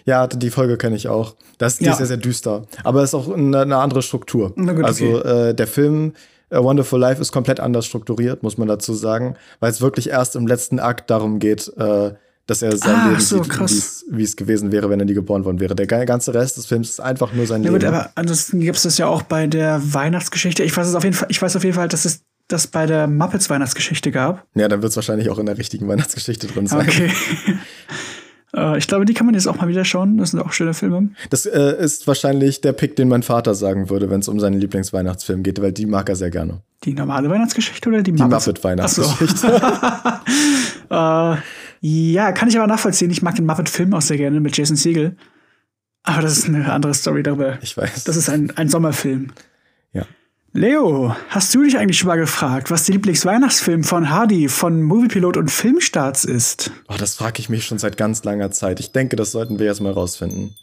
[0.06, 1.36] Ja, die Folge kenne ich auch.
[1.58, 1.92] Das, die ja.
[1.92, 2.68] ist sehr, sehr düster.
[2.84, 4.54] Aber es ist auch eine, eine andere Struktur.
[4.56, 5.50] Gut, also okay.
[5.50, 6.14] äh, der Film
[6.56, 10.36] A Wonderful Life ist komplett anders strukturiert, muss man dazu sagen, weil es wirklich erst
[10.36, 12.14] im letzten Akt darum geht, äh,
[12.48, 15.46] dass er sein ah, Leben so, sieht, wie es gewesen wäre, wenn er nie geboren
[15.46, 15.76] worden wäre.
[15.76, 17.80] Der ganze Rest des Films ist einfach nur sein ja, Leben.
[17.80, 20.64] Gut, aber ansonsten gibt es das ja auch bei der Weihnachtsgeschichte.
[20.64, 22.86] Ich weiß es auf jeden Fall, ich weiß auf jeden Fall, dass es das bei
[22.86, 24.46] der Muppets Weihnachtsgeschichte gab.
[24.54, 26.88] Ja, dann wird es wahrscheinlich auch in der richtigen Weihnachtsgeschichte drin sein.
[26.88, 27.12] Okay.
[28.56, 30.18] Äh, ich glaube, die kann man jetzt auch mal wieder schauen.
[30.18, 31.10] Das sind auch schöne Filme.
[31.30, 34.60] Das äh, ist wahrscheinlich der Pick, den mein Vater sagen würde, wenn es um seinen
[34.60, 36.62] Lieblingsweihnachtsfilm geht, weil die mag er sehr gerne.
[36.84, 39.36] Die normale Weihnachtsgeschichte oder die Die Muppet-Weihnachtsgeschichte.
[39.36, 39.48] So.
[40.96, 41.38] äh,
[41.82, 43.12] ja, kann ich aber nachvollziehen.
[43.12, 45.18] Ich mag den Muppet-Film auch sehr gerne mit Jason Segel.
[46.04, 47.58] Aber das ist eine andere Story darüber.
[47.62, 48.04] Ich weiß.
[48.04, 49.32] Das ist ein, ein Sommerfilm.
[49.92, 50.06] Ja.
[50.58, 55.36] Leo, hast du dich eigentlich schon mal gefragt, was der Lieblingsweihnachtsfilm von Hardy von Moviepilot
[55.36, 56.72] und Filmstarts ist?
[56.88, 58.80] Oh, das frage ich mich schon seit ganz langer Zeit.
[58.80, 60.56] Ich denke, das sollten wir jetzt mal rausfinden.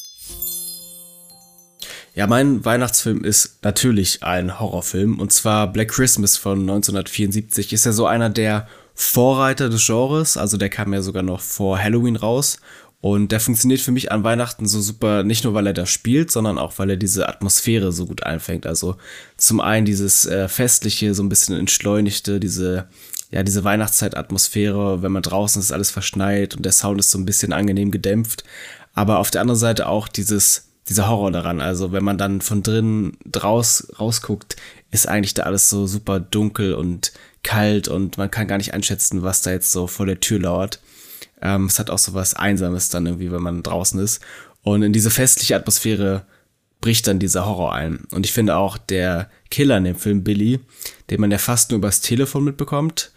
[2.15, 7.75] Ja, mein Weihnachtsfilm ist natürlich ein Horrorfilm und zwar Black Christmas von 1974.
[7.75, 11.79] Ist ja so einer der Vorreiter des Genres, also der kam ja sogar noch vor
[11.79, 12.57] Halloween raus
[13.03, 16.31] und der funktioniert für mich an Weihnachten so super, nicht nur weil er da spielt,
[16.31, 18.65] sondern auch weil er diese Atmosphäre so gut einfängt.
[18.65, 18.97] Also
[19.37, 22.87] zum einen dieses äh, festliche, so ein bisschen entschleunigte, diese
[23.33, 27.27] ja, diese Weihnachtszeit-Atmosphäre, wenn man draußen ist, alles verschneit und der Sound ist so ein
[27.27, 28.45] bisschen angenehm gedämpft.
[28.95, 31.61] Aber auf der anderen Seite auch dieses, dieser Horror daran.
[31.61, 34.55] Also wenn man dann von drinnen draus rausguckt,
[34.93, 37.13] ist eigentlich da alles so super dunkel und
[37.43, 40.79] kalt und man kann gar nicht einschätzen, was da jetzt so vor der Tür lauert.
[41.43, 44.21] Ähm, es hat auch so was Einsames dann irgendwie, wenn man draußen ist.
[44.63, 46.25] Und in diese festliche Atmosphäre
[46.81, 48.05] bricht dann dieser Horror ein.
[48.13, 50.61] Und ich finde auch der Killer in dem Film Billy,
[51.11, 53.13] den man ja fast nur übers Telefon mitbekommt,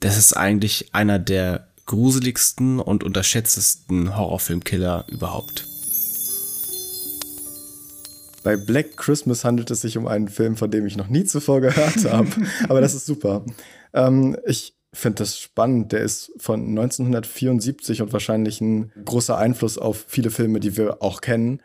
[0.00, 5.66] das ist eigentlich einer der gruseligsten und unterschätztesten Horrorfilmkiller überhaupt.
[8.42, 11.60] Bei Black Christmas handelt es sich um einen Film, von dem ich noch nie zuvor
[11.60, 12.28] gehört habe.
[12.68, 13.44] Aber das ist super.
[13.92, 15.92] Ähm, ich finde das spannend.
[15.92, 21.20] Der ist von 1974 und wahrscheinlich ein großer Einfluss auf viele Filme, die wir auch
[21.20, 21.60] kennen.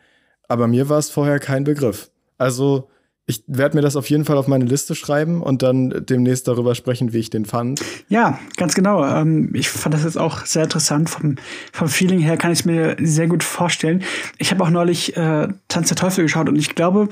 [0.48, 2.10] Aber mir war es vorher kein Begriff.
[2.38, 2.88] Also
[3.26, 6.74] ich werde mir das auf jeden Fall auf meine Liste schreiben und dann demnächst darüber
[6.74, 7.82] sprechen, wie ich den fand.
[8.08, 9.04] Ja, ganz genau.
[9.04, 11.10] Ähm, ich fand das jetzt auch sehr interessant.
[11.10, 11.36] Vom,
[11.70, 14.02] vom Feeling her kann ich es mir sehr gut vorstellen.
[14.38, 17.10] Ich habe auch neulich äh, Tanz der Teufel geschaut und ich glaube,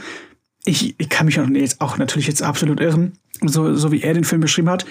[0.65, 4.15] ich, ich kann mich auch, jetzt auch natürlich jetzt absolut irren, so, so wie er
[4.15, 4.87] den Film beschrieben hat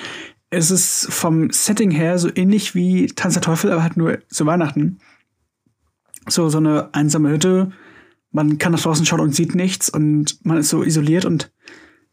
[0.56, 4.46] es ist vom Setting her so ähnlich wie Tanz der Teufel, aber halt nur zu
[4.46, 5.00] Weihnachten.
[6.28, 7.72] So, so eine einsame Hütte.
[8.32, 11.52] Man kann nach draußen schauen und sieht nichts und man ist so isoliert und,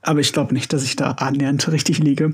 [0.02, 2.32] aber ich glaube nicht, dass ich da annähernd richtig liege.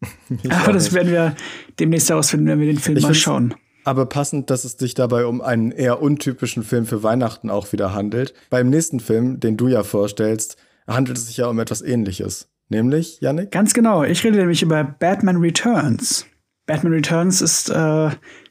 [0.50, 1.34] aber das werden wir
[1.80, 3.54] demnächst herausfinden, wenn wir den Film ich mal schauen.
[3.84, 7.94] Aber passend, dass es sich dabei um einen eher untypischen Film für Weihnachten auch wieder
[7.94, 8.34] handelt.
[8.50, 12.48] Beim nächsten Film, den du ja vorstellst, handelt es sich ja um etwas ähnliches.
[12.68, 13.50] Nämlich, Yannick?
[13.50, 14.04] Ganz genau.
[14.04, 16.26] Ich rede nämlich über Batman Returns.
[16.66, 18.10] Batman Returns ist äh,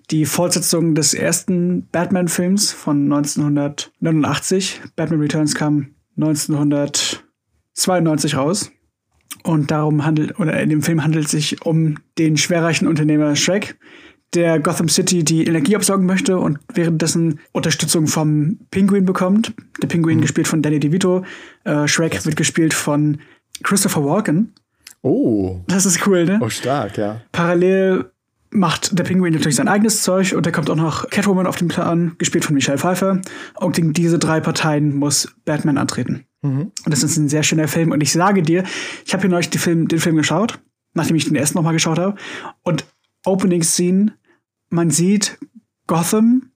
[0.10, 4.82] die Fortsetzung des ersten Batman-Films von 1989.
[4.96, 8.72] Batman Returns kam 1992 raus.
[9.44, 13.78] Und darum handelt, oder in dem Film handelt es sich um den schwerreichen Unternehmer Shrek,
[14.34, 19.54] der Gotham City die Energie absaugen möchte und währenddessen Unterstützung vom Pinguin bekommt.
[19.82, 20.22] Der Pinguin mhm.
[20.22, 21.24] gespielt von Danny DeVito.
[21.64, 23.20] Äh, Shrek wird gespielt von
[23.64, 24.54] Christopher Walken.
[25.02, 25.62] Oh.
[25.68, 26.40] Das ist cool, ne?
[26.42, 27.22] Oh, stark, ja.
[27.32, 28.12] Parallel
[28.50, 31.68] macht der Pinguin natürlich sein eigenes Zeug und da kommt auch noch Catwoman auf den
[31.68, 33.22] Plan, gespielt von Michelle Pfeiffer.
[33.56, 36.26] Und gegen diese drei Parteien muss Batman antreten.
[36.42, 36.72] Mhm.
[36.86, 37.92] Und das ist ein sehr schöner Film.
[37.92, 38.64] Und ich sage dir,
[39.06, 40.60] ich habe hier neulich den Film, den Film geschaut,
[40.94, 42.16] nachdem ich den ersten nochmal geschaut habe.
[42.64, 42.86] Und
[43.26, 44.14] Opening Scene,
[44.70, 45.38] man sieht
[45.86, 46.52] Gotham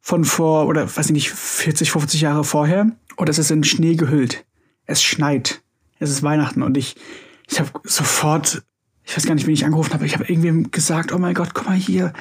[0.00, 2.90] von vor, oder weiß ich nicht, 40, 50 Jahre vorher.
[3.16, 4.44] Und es ist in Schnee gehüllt.
[4.84, 5.62] Es schneit.
[5.98, 6.62] Es ist Weihnachten.
[6.62, 6.96] Und ich,
[7.48, 8.62] ich habe sofort,
[9.04, 11.54] ich weiß gar nicht, wen ich angerufen habe, ich habe irgendwie gesagt, oh mein Gott,
[11.54, 12.12] guck mal hier,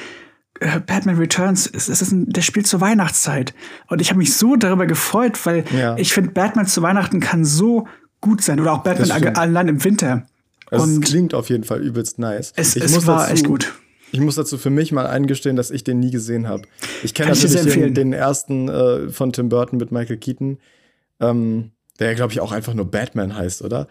[0.59, 3.53] äh, Batman Returns, es, es ist ein, der spielt zur Weihnachtszeit.
[3.87, 5.97] Und ich habe mich so darüber gefreut, weil Ja.
[5.97, 7.87] ich finde, Batman zu Weihnachten kann so
[8.21, 8.59] gut sein.
[8.59, 10.25] Oder auch Batman allein im Winter.
[10.71, 12.53] Also es Und klingt auf jeden Fall übelst nice.
[12.55, 13.73] Es- es war echt gut.
[14.11, 16.63] Ich muss dazu für mich mal eingestehen, dass ich den nie gesehen habe.
[17.03, 20.57] Ich kenne natürlich den, den ersten äh, von Tim Burton mit Michael Keaton,
[21.19, 23.87] ähm, der glaube ich auch einfach nur Batman heißt, oder?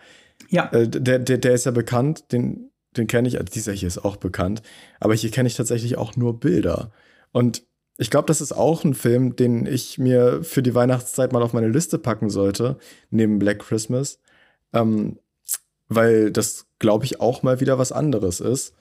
[0.49, 0.71] Ja.
[0.73, 4.05] Äh, der, der, der ist ja bekannt, den, den kenne ich, also dieser hier ist
[4.05, 4.62] auch bekannt,
[5.01, 6.93] aber hier kenne ich tatsächlich auch nur Bilder.
[7.33, 7.64] Und
[7.97, 11.53] ich glaube, das ist auch ein Film, den ich mir für die Weihnachtszeit mal auf
[11.53, 12.79] meine Liste packen sollte,
[13.11, 14.19] neben Black Christmas.
[14.73, 15.19] Ähm,
[15.88, 18.75] weil das, glaube ich, auch mal wieder was anderes ist.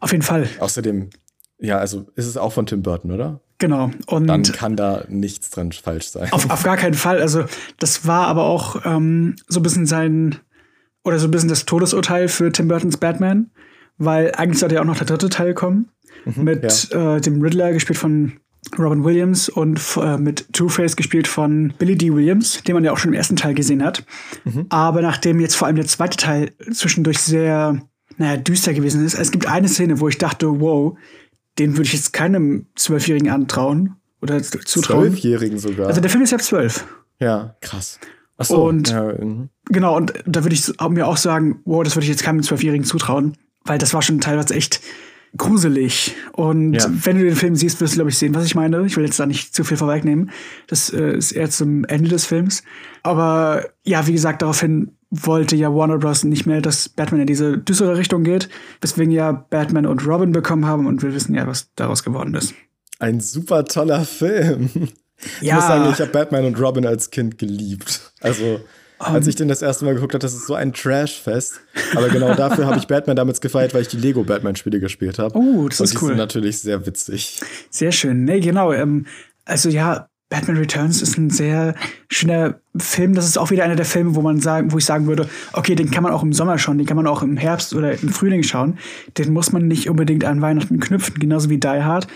[0.00, 0.48] Auf jeden Fall.
[0.58, 1.10] Außerdem,
[1.58, 3.40] ja, also ist es auch von Tim Burton, oder?
[3.58, 3.90] Genau.
[4.06, 6.32] Und Dann kann da nichts dran falsch sein.
[6.32, 7.20] Auf, auf gar keinen Fall.
[7.20, 7.44] Also,
[7.78, 10.36] das war aber auch ähm, so ein bisschen sein,
[11.04, 13.50] oder so ein bisschen das Todesurteil für Tim Burtons Batman,
[13.96, 15.88] weil eigentlich sollte ja auch noch der dritte Teil kommen.
[16.24, 18.34] Mhm, mit äh, dem Riddler, gespielt von
[18.78, 22.12] Robin Williams, und äh, mit Two-Face, gespielt von Billy D.
[22.12, 24.04] Williams, den man ja auch schon im ersten Teil gesehen hat.
[24.44, 24.66] Mhm.
[24.68, 27.80] Aber nachdem jetzt vor allem der zweite Teil zwischendurch sehr,
[28.18, 30.96] naja, düster gewesen ist, es gibt eine Szene, wo ich dachte, wow,
[31.58, 35.08] den würde ich jetzt keinem Zwölfjährigen antrauen oder zutrauen.
[35.08, 35.86] Zwölfjährigen sogar.
[35.88, 36.84] Also der Film ist ja zwölf.
[37.20, 37.98] ja, krass.
[38.40, 39.12] Ach so, Und- ja.
[39.70, 42.84] Genau, und da würde ich mir auch sagen, wow, das würde ich jetzt keinem Zwölfjährigen
[42.84, 44.80] zutrauen, weil das war schon teilweise echt
[45.36, 46.14] gruselig.
[46.32, 46.86] Und Ja.
[47.04, 48.84] wenn du den Film siehst, wirst du, glaube ich, sehen, was ich meine.
[48.86, 50.30] Ich will jetzt da nicht zu viel vorwegnehmen.
[50.66, 52.62] Das äh, ist eher zum Ende des Films.
[53.02, 56.24] Aber ja, wie gesagt, daraufhin wollte ja Warner Bros.
[56.24, 58.48] nicht mehr, dass Batman in diese düstere Richtung geht,
[58.82, 62.54] weswegen ja Batman und Robin bekommen haben und wir wissen ja, was daraus geworden ist.
[62.98, 64.68] ein super toller Film.
[65.40, 65.54] Ich Ja.
[65.56, 68.12] muss sagen, ich habe Batman und Robin als Kind geliebt.
[68.20, 68.60] Also,
[68.98, 69.30] als Ähm.
[69.30, 71.60] ich den das erste Mal geguckt habe, das ist so ein Trash-Fest.
[71.94, 75.36] Aber genau dafür habe ich Batman damals gefeiert, weil ich die Lego-Batman-Spiele gespielt habe.
[75.36, 76.08] Oh, das Und ist die cool.
[76.08, 77.40] sind natürlich sehr witzig.
[77.70, 78.24] Sehr schön.
[78.24, 78.72] Nee, genau.
[78.72, 79.06] Ähm,
[79.44, 81.74] also ja, Batman Returns ist ein sehr
[82.10, 83.14] schöner Film.
[83.14, 85.74] Das ist auch wieder einer der Filme, wo man sagen, wo ich sagen würde, okay,
[85.74, 88.10] den kann man auch im Sommer schauen, den kann man auch im Herbst oder im
[88.10, 88.78] Frühling schauen.
[89.16, 92.08] Den muss man nicht unbedingt an Weihnachten knüpfen, genauso wie Die Hard.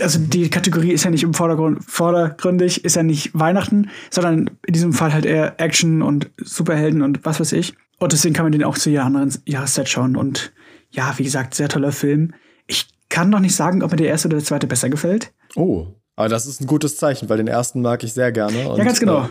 [0.00, 4.74] Also die Kategorie ist ja nicht im Vordergrund, vordergründig, ist ja nicht Weihnachten, sondern in
[4.74, 7.74] diesem Fall halt eher Action und Superhelden und was weiß ich.
[7.98, 10.16] Und deswegen kann man den auch zu jeder anderen Jahreszeit schauen.
[10.16, 10.52] Und
[10.90, 12.32] ja, wie gesagt, sehr toller Film.
[12.66, 15.32] Ich kann noch nicht sagen, ob mir der erste oder der zweite besser gefällt.
[15.56, 18.62] Oh, aber das ist ein gutes Zeichen, weil den ersten mag ich sehr gerne.
[18.76, 19.24] Ja, ganz genau.
[19.24, 19.28] äh,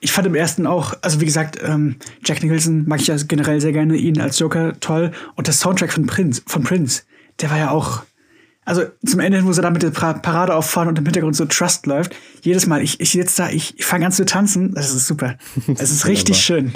[0.00, 3.60] Ich fand im ersten auch, also wie gesagt, ähm, Jack Nicholson mag ich ja generell
[3.60, 5.12] sehr gerne, ihn als Joker toll.
[5.36, 7.02] Und der Soundtrack von Prince, von Prince,
[7.40, 8.02] der war ja auch,
[8.64, 11.44] also zum Ende hin, wo sie da mit der Parade auffahren und im Hintergrund so
[11.44, 14.94] Trust läuft, jedes Mal, ich, ich jetzt da, ich, ich fange an zu tanzen, das
[14.94, 15.36] ist super.
[15.78, 16.72] Es ist richtig schön.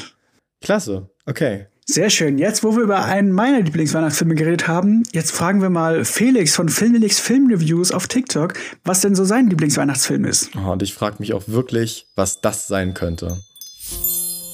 [0.60, 1.66] Klasse, okay.
[1.90, 2.36] Sehr schön.
[2.36, 6.68] Jetzt, wo wir über einen meiner Lieblingsweihnachtsfilme geredet haben, jetzt fragen wir mal Felix von
[6.68, 8.52] Filmelix Filmreviews auf TikTok,
[8.84, 10.50] was denn so sein Lieblingsweihnachtsfilm ist.
[10.54, 13.38] Oh, und ich frage mich auch wirklich, was das sein könnte.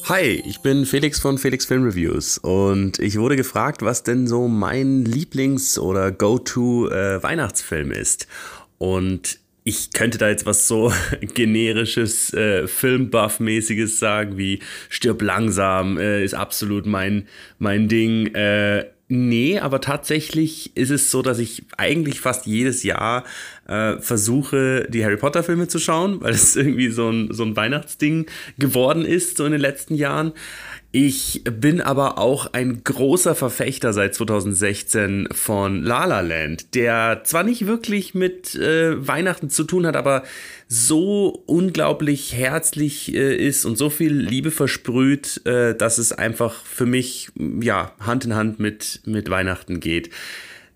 [0.07, 4.49] Hi, ich bin Felix von Felix Film Reviews und ich wurde gefragt, was denn so
[4.49, 8.29] mein Lieblings- oder Go-To-Weihnachtsfilm ist.
[8.77, 10.93] Und ich könnte da jetzt was so
[11.35, 14.59] generisches, äh, Filmbuff-mäßiges sagen, wie
[14.90, 17.27] Stirb langsam äh, ist absolut mein,
[17.59, 18.27] mein Ding.
[18.35, 23.25] Äh, nee, aber tatsächlich ist es so, dass ich eigentlich fast jedes Jahr
[23.67, 28.27] äh, versuche, die Harry Potter-Filme zu schauen, weil es irgendwie so ein, so ein Weihnachtsding
[28.59, 30.33] geworden ist, so in den letzten Jahren.
[30.96, 37.42] Ich bin aber auch ein großer Verfechter seit 2016 von La La Land, der zwar
[37.42, 40.22] nicht wirklich mit äh, Weihnachten zu tun hat, aber
[40.68, 46.87] so unglaublich herzlich äh, ist und so viel Liebe versprüht, äh, dass es einfach für
[46.87, 50.11] mich ja Hand in Hand mit mit Weihnachten geht.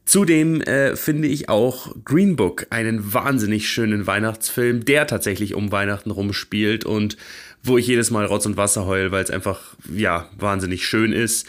[0.08, 6.10] Zudem äh, finde ich auch Green Book einen wahnsinnig schönen Weihnachtsfilm, der tatsächlich um Weihnachten
[6.10, 7.18] rumspielt und
[7.62, 9.60] wo ich jedes Mal Rotz und Wasser heul, weil es einfach
[9.92, 11.46] ja wahnsinnig schön ist.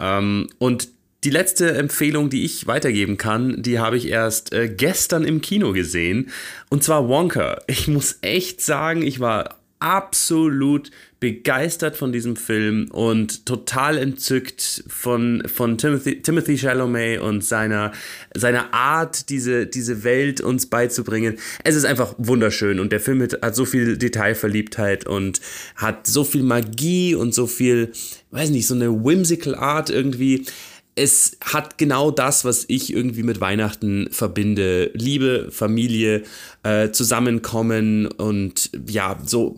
[0.00, 0.88] Ähm, und
[1.24, 5.72] die letzte Empfehlung, die ich weitergeben kann, die habe ich erst äh, gestern im Kino
[5.72, 6.30] gesehen.
[6.68, 7.62] Und zwar Wonka.
[7.66, 15.42] Ich muss echt sagen, ich war absolut begeistert von diesem Film und total entzückt von,
[15.46, 17.92] von Timothy, Timothy Chalamet und seiner,
[18.34, 21.36] seiner Art, diese, diese Welt uns beizubringen.
[21.64, 25.42] Es ist einfach wunderschön und der Film hat, hat so viel Detailverliebtheit und
[25.76, 27.92] hat so viel Magie und so viel,
[28.30, 30.46] weiß nicht, so eine whimsical Art irgendwie
[30.96, 34.90] es hat genau das, was ich irgendwie mit Weihnachten verbinde.
[34.94, 36.22] Liebe, Familie,
[36.62, 39.56] äh, Zusammenkommen und ja, so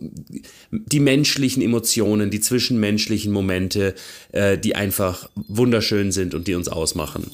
[0.70, 3.94] die menschlichen Emotionen, die zwischenmenschlichen Momente,
[4.32, 7.30] äh, die einfach wunderschön sind und die uns ausmachen.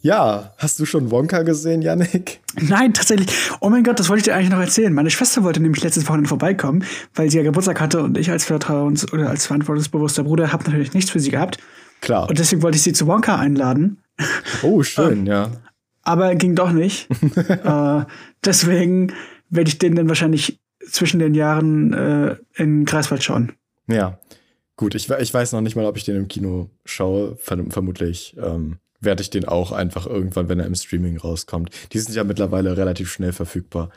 [0.00, 2.40] Ja, hast du schon Wonka gesehen, Yannick?
[2.60, 3.28] Nein, tatsächlich.
[3.60, 4.92] Oh mein Gott, das wollte ich dir eigentlich noch erzählen.
[4.92, 6.84] Meine Schwester wollte nämlich letztes Wochenende vorbeikommen,
[7.14, 10.94] weil sie ja Geburtstag hatte und ich als Vertrauens- oder als verantwortungsbewusster Bruder habe natürlich
[10.94, 11.58] nichts für sie gehabt.
[12.00, 12.28] Klar.
[12.28, 13.98] Und deswegen wollte ich sie zu Wonka einladen.
[14.62, 15.50] Oh, schön, ja.
[16.02, 17.08] Aber ging doch nicht.
[17.48, 18.04] äh,
[18.44, 19.12] deswegen
[19.50, 23.52] werde ich den dann wahrscheinlich zwischen den Jahren äh, in Greifswald schauen.
[23.88, 24.18] Ja.
[24.76, 27.36] Gut, ich, ich weiß noch nicht mal, ob ich den im Kino schaue.
[27.36, 31.70] Vermutlich ähm, werde ich den auch einfach irgendwann, wenn er im Streaming rauskommt.
[31.92, 33.90] Die sind ja mittlerweile relativ schnell verfügbar.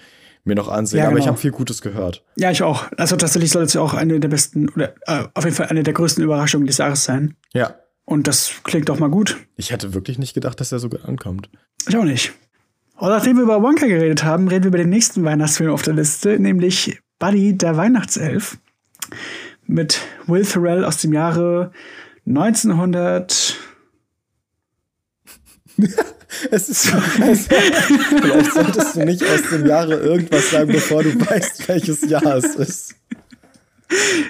[0.44, 1.12] Mir noch ansehen, ja, genau.
[1.12, 1.34] aber ich genau.
[1.34, 2.24] habe viel Gutes gehört.
[2.36, 2.86] Ja, ich auch.
[2.98, 5.84] Also tatsächlich soll es ja auch eine der besten oder äh, auf jeden Fall eine
[5.84, 7.36] der größten Überraschungen des Jahres sein.
[7.54, 7.76] Ja.
[8.06, 9.38] Und das klingt doch mal gut.
[9.56, 11.50] Ich hätte wirklich nicht gedacht, dass er so gut ankommt.
[11.88, 12.34] Ich auch nicht.
[12.98, 15.94] Und nachdem wir über Wonka geredet haben, reden wir über den nächsten Weihnachtsfilm auf der
[15.94, 18.58] Liste, nämlich Buddy, der Weihnachtself.
[19.68, 21.72] Mit Will Ferrell aus dem Jahre
[22.28, 23.58] 1900.
[26.52, 31.14] es ist so, es, vielleicht solltest du nicht aus dem Jahre irgendwas sagen, bevor du
[31.20, 32.96] weißt, welches Jahr es ist.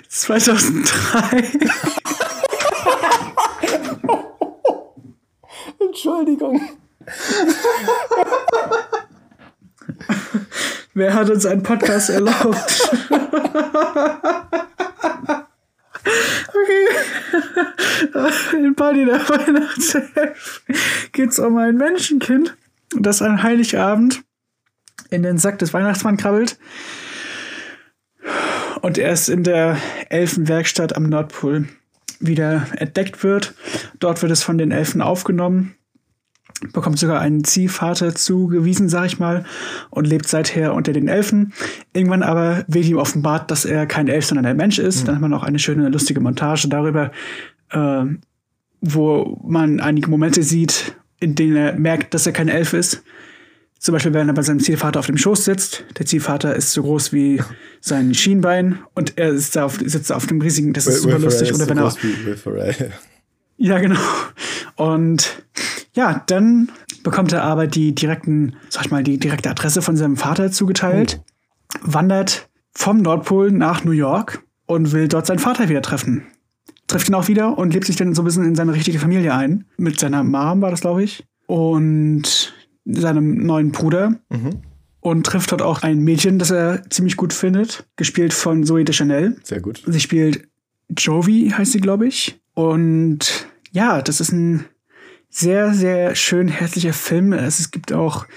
[0.10, 1.44] 2003.
[5.80, 6.62] Entschuldigung.
[10.94, 12.92] Wer hat uns einen Podcast erlaubt?
[18.54, 20.64] In Party der Weihnachtself
[21.12, 22.56] geht es um ein Menschenkind,
[22.98, 24.24] das an Heiligabend
[25.10, 26.58] in den Sack des Weihnachtsmann krabbelt.
[28.82, 29.78] Und erst in der
[30.10, 31.68] Elfenwerkstatt am Nordpol
[32.20, 33.54] wieder entdeckt wird.
[34.00, 35.76] Dort wird es von den Elfen aufgenommen
[36.74, 39.46] bekommt sogar einen Ziehvater zugewiesen, sag ich mal,
[39.90, 41.54] und lebt seither unter den Elfen.
[41.94, 45.02] Irgendwann aber wird ihm offenbart, dass er kein Elf, sondern ein Mensch ist.
[45.02, 45.06] Mhm.
[45.06, 47.12] Dann hat man auch eine schöne, lustige Montage darüber,
[47.72, 48.04] äh,
[48.82, 53.04] wo man einige Momente sieht, in denen er merkt, dass er kein Elf ist.
[53.82, 55.84] Zum Beispiel, wenn er bei seinem Ziehvater auf dem Schoß sitzt.
[55.98, 57.42] Der Ziehvater ist so groß wie
[57.80, 61.26] sein Schienbein und er sitzt auf, sitzt auf dem riesigen, das ist Will, super Will
[61.26, 61.54] lustig.
[61.56, 62.92] Oder wenn er.
[63.58, 64.00] Ja, genau.
[64.76, 65.44] Und
[65.94, 66.72] ja, dann
[67.04, 71.22] bekommt er aber die direkten, sag ich mal, die direkte Adresse von seinem Vater zugeteilt,
[71.76, 71.80] oh.
[71.84, 76.24] wandert vom Nordpol nach New York und will dort seinen Vater wieder treffen.
[76.88, 79.34] Trifft ihn auch wieder und lebt sich dann so ein bisschen in seine richtige Familie
[79.34, 79.66] ein.
[79.78, 81.26] Mit seiner Mom war das, glaube ich.
[81.48, 82.54] Und
[82.86, 84.20] seinem neuen Bruder.
[84.30, 84.62] Mhm.
[85.00, 87.88] Und trifft dort auch ein Mädchen, das er ziemlich gut findet.
[87.96, 89.38] Gespielt von Zoe de Chanel.
[89.44, 89.82] Sehr gut.
[89.86, 90.48] Sie spielt
[90.90, 92.40] Jovi, heißt sie, glaube ich.
[92.54, 94.66] Und ja, das ist ein
[95.32, 97.34] sehr, sehr schön herzlicher Film.
[97.34, 98.28] Es gibt auch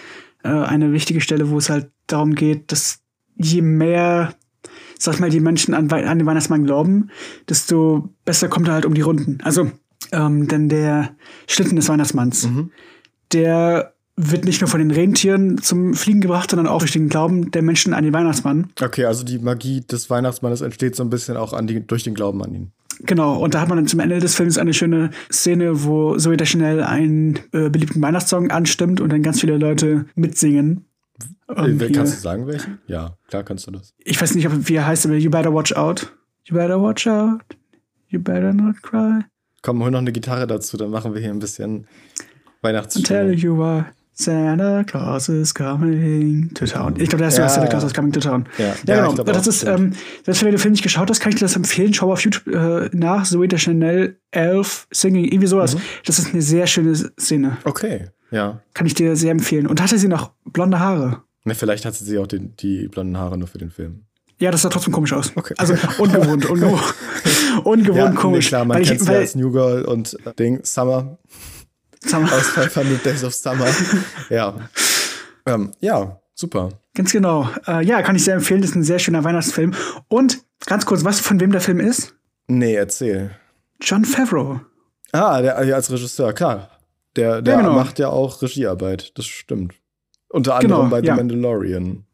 [0.45, 3.01] äh, eine wichtige Stelle, wo es halt darum geht, dass
[3.37, 4.35] je mehr,
[4.99, 7.11] sag ich mal, die Menschen an, an den Weihnachtsmann glauben,
[7.49, 9.39] desto besser kommt er halt um die Runden.
[9.43, 9.71] Also,
[10.13, 11.17] ähm, denn der
[11.49, 12.71] Schlitten des Weihnachtsmanns, mhm.
[13.33, 17.51] der wird nicht nur von den Rentieren zum Fliegen gebracht, sondern auch durch den Glauben
[17.51, 18.71] der Menschen an den Weihnachtsmann.
[18.81, 22.15] Okay, also die Magie des Weihnachtsmannes entsteht so ein bisschen auch an die, durch den
[22.15, 22.73] Glauben an ihn.
[23.01, 26.37] Genau, und da hat man dann zum Ende des Films eine schöne Szene, wo Zoe
[26.37, 30.87] Deschanel einen äh, beliebten Weihnachtssong anstimmt und dann ganz viele Leute mitsingen.
[31.47, 32.79] Um, kannst du sagen, welchen?
[32.87, 33.95] Ja, klar kannst du das.
[33.99, 36.13] Ich weiß nicht, wie er heißt, aber You Better Watch Out.
[36.45, 37.43] You Better Watch Out.
[38.09, 39.25] You Better Not Cry.
[39.63, 41.87] Komm, hol noch eine Gitarre dazu, dann machen wir hier ein bisschen
[42.63, 43.07] Weihnachtsstimmung.
[43.07, 43.85] Tell you why.
[44.15, 46.95] Santa Claus is coming to town.
[46.99, 47.49] Ich glaube, der heißt ja.
[47.49, 48.47] Santa Claus is coming to town.
[48.59, 49.23] Ja, ja, genau.
[49.25, 49.93] das ist, ähm,
[50.25, 51.93] selbst wenn du den Film nicht geschaut hast, kann ich dir das empfehlen.
[51.93, 55.75] Schau auf YouTube äh, nach Zoe de Chanel, Elf, Singing, irgendwie sowas.
[55.75, 55.81] Mhm.
[56.07, 57.57] Das ist eine sehr schöne Szene.
[57.65, 58.61] Okay, ja.
[58.73, 59.67] Kann ich dir sehr empfehlen.
[59.67, 61.23] Und hatte sie noch blonde Haare?
[61.45, 64.05] Ne, vielleicht hatte sie auch den, die blonden Haare nur für den Film.
[64.39, 65.33] Ja, das sah trotzdem komisch aus.
[65.35, 65.55] Okay.
[65.59, 66.95] Also ungewohnt, ungewohnt,
[67.65, 68.47] ungewohnt ja, komisch.
[68.47, 71.19] Nee, klar, man kennt sie als New Girl und Ding, Summer.
[72.09, 72.33] Summer.
[72.33, 73.67] Aus 500 Days of Summer.
[74.31, 74.55] ja.
[75.47, 76.71] Ähm, ja, super.
[76.95, 77.49] Ganz genau.
[77.67, 78.61] Äh, ja, kann ich sehr empfehlen.
[78.61, 79.75] Das ist ein sehr schöner Weihnachtsfilm.
[80.09, 82.15] Und ganz kurz, weißt du, von wem der Film ist?
[82.47, 83.31] Nee, erzähl.
[83.81, 84.61] John Favreau.
[85.13, 86.71] Ah, der als Regisseur, klar.
[87.17, 87.75] Der, der ja, genau.
[87.75, 89.75] macht ja auch Regiearbeit, das stimmt.
[90.29, 91.15] Unter anderem genau, bei The ja.
[91.15, 92.05] Mandalorian.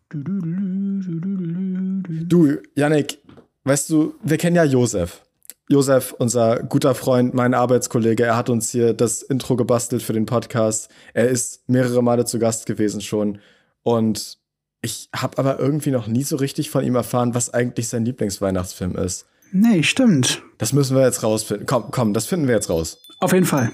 [2.23, 3.19] Du, Yannick,
[3.65, 5.23] weißt du, wir kennen ja Josef.
[5.71, 10.27] Josef, unser guter Freund, mein Arbeitskollege, er hat uns hier das Intro gebastelt für den
[10.27, 10.91] Podcast.
[11.15, 13.39] Er ist mehrere Male zu Gast gewesen schon.
[13.85, 14.39] Und
[14.83, 18.97] ich habe aber irgendwie noch nie so richtig von ihm erfahren, was eigentlich sein Lieblingsweihnachtsfilm
[18.97, 19.27] ist.
[19.53, 20.43] Nee, stimmt.
[20.59, 21.67] Das müssen wir jetzt rausfinden.
[21.67, 23.07] Komm, komm, das finden wir jetzt raus.
[23.21, 23.71] Auf jeden Fall.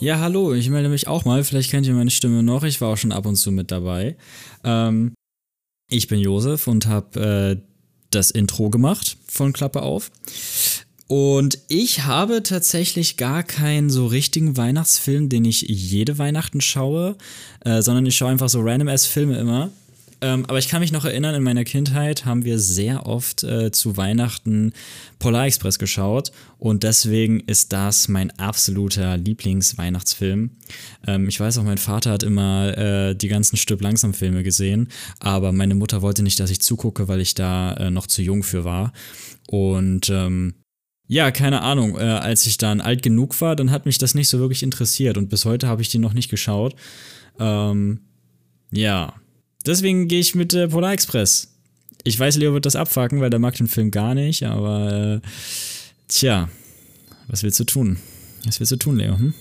[0.00, 1.44] Ja, hallo, ich melde mich auch mal.
[1.44, 2.64] Vielleicht kennt ihr meine Stimme noch.
[2.64, 4.16] Ich war auch schon ab und zu mit dabei.
[4.64, 5.14] Ähm,
[5.88, 7.75] ich bin Josef und habe äh,
[8.10, 10.10] das Intro gemacht von Klappe auf.
[11.08, 17.16] Und ich habe tatsächlich gar keinen so richtigen Weihnachtsfilm, den ich jede Weihnachten schaue,
[17.64, 19.70] äh, sondern ich schaue einfach so random ass Filme immer.
[20.20, 23.70] Ähm, aber ich kann mich noch erinnern, in meiner Kindheit haben wir sehr oft äh,
[23.70, 24.72] zu Weihnachten
[25.18, 30.50] Polar Express geschaut und deswegen ist das mein absoluter Lieblingsweihnachtsfilm.
[31.06, 34.88] Ähm, ich weiß auch, mein Vater hat immer äh, die ganzen Stück langsam Filme gesehen,
[35.20, 38.42] aber meine Mutter wollte nicht, dass ich zugucke, weil ich da äh, noch zu jung
[38.42, 38.92] für war.
[39.48, 40.54] Und ähm,
[41.08, 41.96] ja, keine Ahnung.
[41.96, 45.18] Äh, als ich dann alt genug war, dann hat mich das nicht so wirklich interessiert
[45.18, 46.74] und bis heute habe ich die noch nicht geschaut.
[47.38, 48.00] Ähm,
[48.72, 49.14] ja,
[49.66, 51.48] Deswegen gehe ich mit äh, Polar Express.
[52.04, 55.28] Ich weiß, Leo wird das abfacken, weil der mag den Film gar nicht, aber äh,
[56.06, 56.48] tja,
[57.26, 57.98] was willst du tun?
[58.44, 59.18] Was willst du tun, Leo?
[59.18, 59.34] Hm?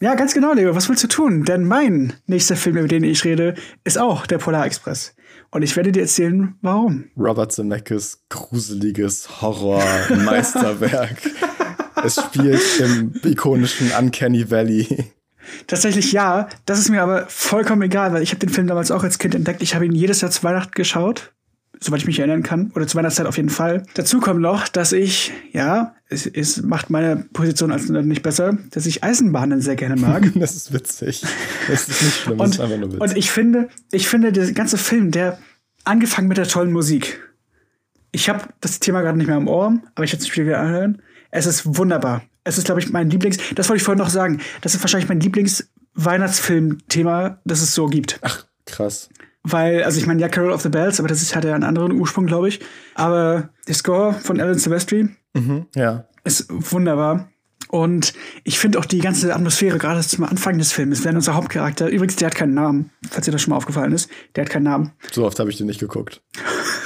[0.00, 0.74] Ja, ganz genau, Leo.
[0.74, 1.44] Was willst du tun?
[1.44, 3.54] Denn mein nächster Film, über den ich rede,
[3.84, 5.14] ist auch der Polar Express.
[5.50, 7.10] Und ich werde dir erzählen, warum.
[7.16, 11.22] Robert Zemeckis gruseliges Horror-Meisterwerk.
[12.04, 15.12] es spielt im ikonischen Uncanny Valley.
[15.66, 16.48] Tatsächlich ja.
[16.64, 19.34] Das ist mir aber vollkommen egal, weil ich habe den Film damals auch als Kind
[19.34, 19.62] entdeckt.
[19.62, 21.32] Ich habe ihn jedes Jahr zu Weihnachten geschaut,
[21.80, 22.70] soweit ich mich erinnern kann.
[22.74, 23.84] Oder zur Weihnachtszeit auf jeden Fall.
[23.94, 28.86] Dazu kommt noch, dass ich, ja, es, es macht meine Position als nicht besser, dass
[28.86, 30.30] ich Eisenbahnen sehr gerne mag.
[30.34, 31.24] das ist witzig.
[31.68, 33.00] Das ist nicht schlimm, und, das ist einfach nur witzig.
[33.00, 35.38] Und ich finde, ich finde, der ganze Film, der
[35.84, 37.20] angefangen mit der tollen Musik.
[38.12, 41.02] Ich habe das Thema gerade nicht mehr am Ohr, aber ich werde es wieder anhören.
[41.30, 42.22] Es ist wunderbar.
[42.46, 43.38] Es ist, glaube ich, mein Lieblings.
[43.56, 44.40] Das wollte ich vorhin noch sagen.
[44.60, 48.20] Das ist wahrscheinlich mein Lieblings-Weihnachtsfilm-Thema, das es so gibt.
[48.22, 49.08] Ach, krass.
[49.42, 51.64] Weil, also ich meine, ja, Carol of the Bells, aber das ist, hat ja einen
[51.64, 52.60] anderen Ursprung, glaube ich.
[52.94, 56.06] Aber der Score von Alan Silvestri mhm, ja.
[56.22, 57.28] ist wunderbar.
[57.68, 61.88] Und ich finde auch die ganze Atmosphäre, gerade zum Anfang des Films, wenn unser Hauptcharakter,
[61.88, 64.62] übrigens, der hat keinen Namen, falls dir das schon mal aufgefallen ist, der hat keinen
[64.62, 64.92] Namen.
[65.10, 66.22] So oft habe ich den nicht geguckt.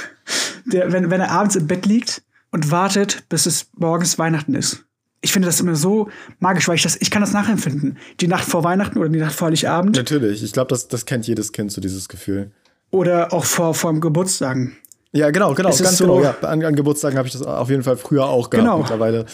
[0.65, 4.87] der, wenn, wenn er abends im Bett liegt und wartet, bis es morgens Weihnachten ist
[5.21, 6.09] ich finde das immer so
[6.39, 7.97] magisch, weil ich das, ich kann das nachempfinden.
[8.19, 9.95] Die Nacht vor Weihnachten oder die Nacht vor Heiligabend.
[9.95, 12.51] Natürlich, ich glaube, das, das kennt jedes Kind, so dieses Gefühl.
[12.89, 14.75] Oder auch vor, vor dem Geburtstagen.
[15.13, 16.23] Ja, genau, genau, ganz so genau.
[16.23, 18.65] Ja, an, an Geburtstagen habe ich das auf jeden Fall früher auch gehabt.
[18.65, 18.79] Genau.
[18.79, 19.25] Mittlerweile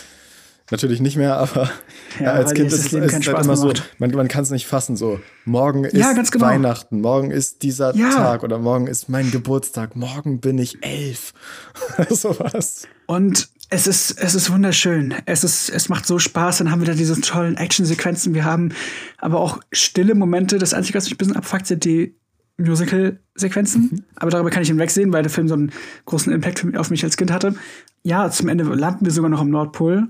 [0.71, 1.69] natürlich nicht mehr, aber
[2.19, 4.97] ja, ja, als Kind ist es halt immer so, man, man kann es nicht fassen,
[4.97, 6.45] so morgen ist ja, genau.
[6.45, 11.33] Weihnachten, morgen ist dieser Tag oder morgen ist mein Geburtstag, morgen bin ich elf.
[12.09, 12.87] Sowas.
[13.05, 15.13] Und es ist, es ist wunderschön.
[15.25, 16.59] Es ist, es macht so Spaß.
[16.59, 18.33] Dann haben wir da diese tollen Action-Sequenzen.
[18.33, 18.69] Wir haben
[19.17, 20.57] aber auch stille Momente.
[20.57, 22.15] Das Einzige, was mich ein bisschen abfuckt, sind die
[22.57, 23.81] Musical-Sequenzen.
[23.81, 24.03] Mhm.
[24.15, 25.71] Aber darüber kann ich hinwegsehen, weil der Film so einen
[26.05, 27.55] großen Impact auf mich als Kind hatte.
[28.03, 30.07] Ja, zum Ende landen wir sogar noch am Nordpol.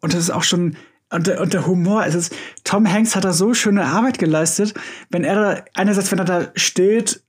[0.00, 0.76] Und das ist auch schon,
[1.10, 4.74] und der, und der Humor, es ist, Tom Hanks hat da so schöne Arbeit geleistet.
[5.10, 7.22] Wenn er da, einerseits, wenn er da steht,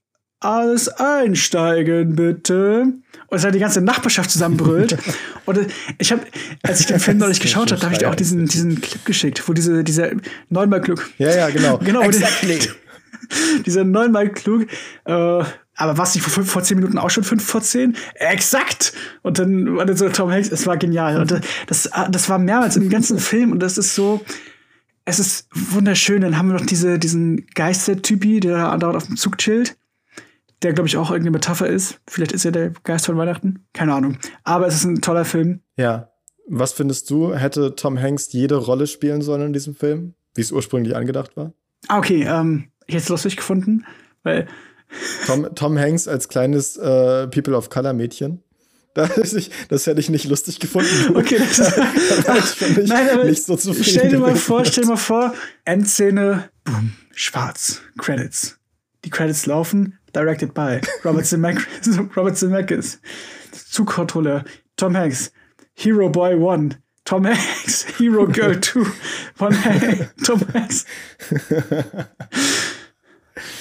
[0.43, 2.93] alles einsteigen, bitte
[3.33, 4.97] und dann die ganze Nachbarschaft zusammenbrüllt.
[5.45, 5.59] und
[5.97, 6.21] ich habe,
[6.61, 9.47] als ich den Film neulich geschaut habe, habe ich dir auch diesen, diesen Clip geschickt,
[9.47, 10.11] wo diese, dieser
[10.49, 11.09] neunmal klug.
[11.17, 11.77] Ja, ja, genau.
[11.83, 12.59] genau exactly.
[13.65, 14.67] dieser neunmal klug,
[15.05, 15.43] äh,
[15.75, 17.95] aber was nicht vor, vor zehn Minuten auch schon fünf vor zehn?
[18.15, 18.93] Exakt!
[19.23, 21.19] Und dann war dann so Tom Hanks, es war genial.
[21.19, 24.21] Und das, das war mehrmals im ganzen Film und das ist so,
[25.05, 26.21] es ist wunderschön.
[26.21, 29.75] Dann haben wir noch diese, diesen Geister-Typi, der da andauernd auf dem Zug chillt
[30.63, 31.99] der, glaube ich, auch irgendeine Metapher ist.
[32.07, 33.65] Vielleicht ist er der Geist von Weihnachten.
[33.73, 34.17] Keine Ahnung.
[34.43, 35.61] Aber es ist ein toller Film.
[35.77, 36.09] Ja.
[36.47, 40.13] Was findest du, hätte Tom Hanks jede Rolle spielen sollen in diesem Film?
[40.35, 41.53] Wie es ursprünglich angedacht war?
[41.87, 42.25] Ah, okay.
[42.27, 43.85] Ähm, ich hätte es lustig gefunden,
[44.23, 44.47] weil.
[45.25, 48.43] Tom, Tom Hanks als kleines äh, People of Color Mädchen.
[48.95, 50.87] Das, ich, das, hätte ich nicht lustig gefunden.
[51.15, 51.77] Okay, das ist
[52.27, 52.35] da
[52.85, 53.89] Nein, aber nicht so zufrieden.
[53.89, 55.33] Stell dir mal vor, stell dir mal vor,
[55.65, 58.59] Endszene, boom, schwarz, Credits.
[59.03, 62.99] Die Credits laufen, directed by Robert Zemeckis, Robert Zemeckis,
[63.51, 64.45] Zugkontrolleur,
[64.77, 65.31] Tom Hanks,
[65.73, 68.79] Hero Boy 1, Tom Hanks, Hero Girl 2,
[69.37, 70.85] Tom Hanks, Tom Hanks.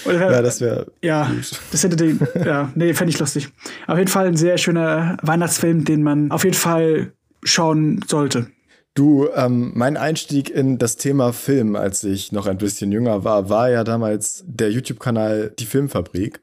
[0.04, 0.92] Wär, ja, das wäre.
[1.02, 1.30] Ja,
[1.70, 2.20] das hätte den.
[2.44, 3.48] Ja, nee, fände ich lustig.
[3.86, 8.48] Auf jeden Fall ein sehr schöner Weihnachtsfilm, den man auf jeden Fall schauen sollte.
[8.94, 13.48] Du, ähm, mein Einstieg in das Thema Film, als ich noch ein bisschen jünger war,
[13.48, 16.40] war ja damals der YouTube-Kanal Die Filmfabrik.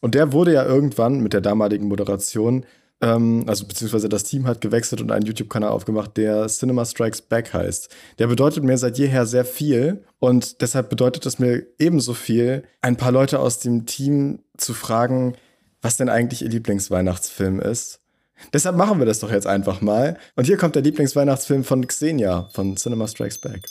[0.00, 2.64] Und der wurde ja irgendwann mit der damaligen Moderation,
[3.00, 7.52] ähm, also beziehungsweise das Team hat gewechselt und einen YouTube-Kanal aufgemacht, der Cinema Strikes Back
[7.52, 7.88] heißt.
[8.20, 12.96] Der bedeutet mir seit jeher sehr viel und deshalb bedeutet es mir ebenso viel, ein
[12.96, 15.34] paar Leute aus dem Team zu fragen,
[15.80, 18.01] was denn eigentlich ihr Lieblingsweihnachtsfilm ist.
[18.52, 20.16] Deshalb machen wir das doch jetzt einfach mal.
[20.36, 23.68] Und hier kommt der Lieblingsweihnachtsfilm von Xenia von Cinema Strikes Back.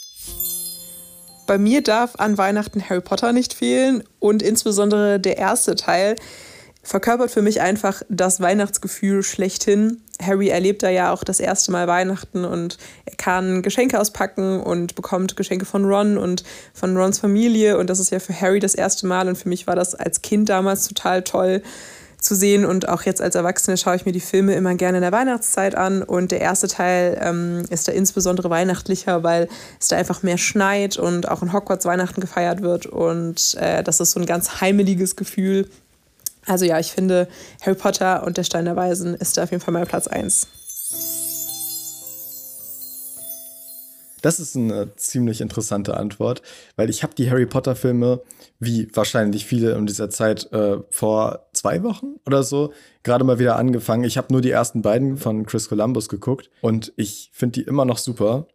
[1.46, 6.16] Bei mir darf an Weihnachten Harry Potter nicht fehlen und insbesondere der erste Teil
[6.82, 10.02] verkörpert für mich einfach das Weihnachtsgefühl schlechthin.
[10.20, 14.94] Harry erlebt da ja auch das erste Mal Weihnachten und er kann Geschenke auspacken und
[14.94, 16.44] bekommt Geschenke von Ron und
[16.74, 19.66] von Rons Familie und das ist ja für Harry das erste Mal und für mich
[19.66, 21.62] war das als Kind damals total toll
[22.22, 25.02] zu sehen und auch jetzt als Erwachsene schaue ich mir die Filme immer gerne in
[25.02, 29.48] der Weihnachtszeit an und der erste Teil ähm, ist da insbesondere weihnachtlicher, weil
[29.80, 34.00] es da einfach mehr schneit und auch in Hogwarts Weihnachten gefeiert wird und äh, das
[34.00, 35.68] ist so ein ganz heimeliges Gefühl.
[36.46, 37.28] Also ja, ich finde
[37.60, 40.46] Harry Potter und der Stein der Weisen ist da auf jeden Fall mein Platz 1.
[44.22, 46.42] Das ist eine ziemlich interessante Antwort,
[46.76, 48.22] weil ich habe die Harry Potter Filme,
[48.60, 52.72] wie wahrscheinlich viele in dieser Zeit, äh, vor zwei Wochen oder so
[53.04, 54.04] gerade mal wieder angefangen.
[54.04, 57.84] Ich habe nur die ersten beiden von Chris Columbus geguckt und ich finde die immer
[57.84, 58.46] noch super.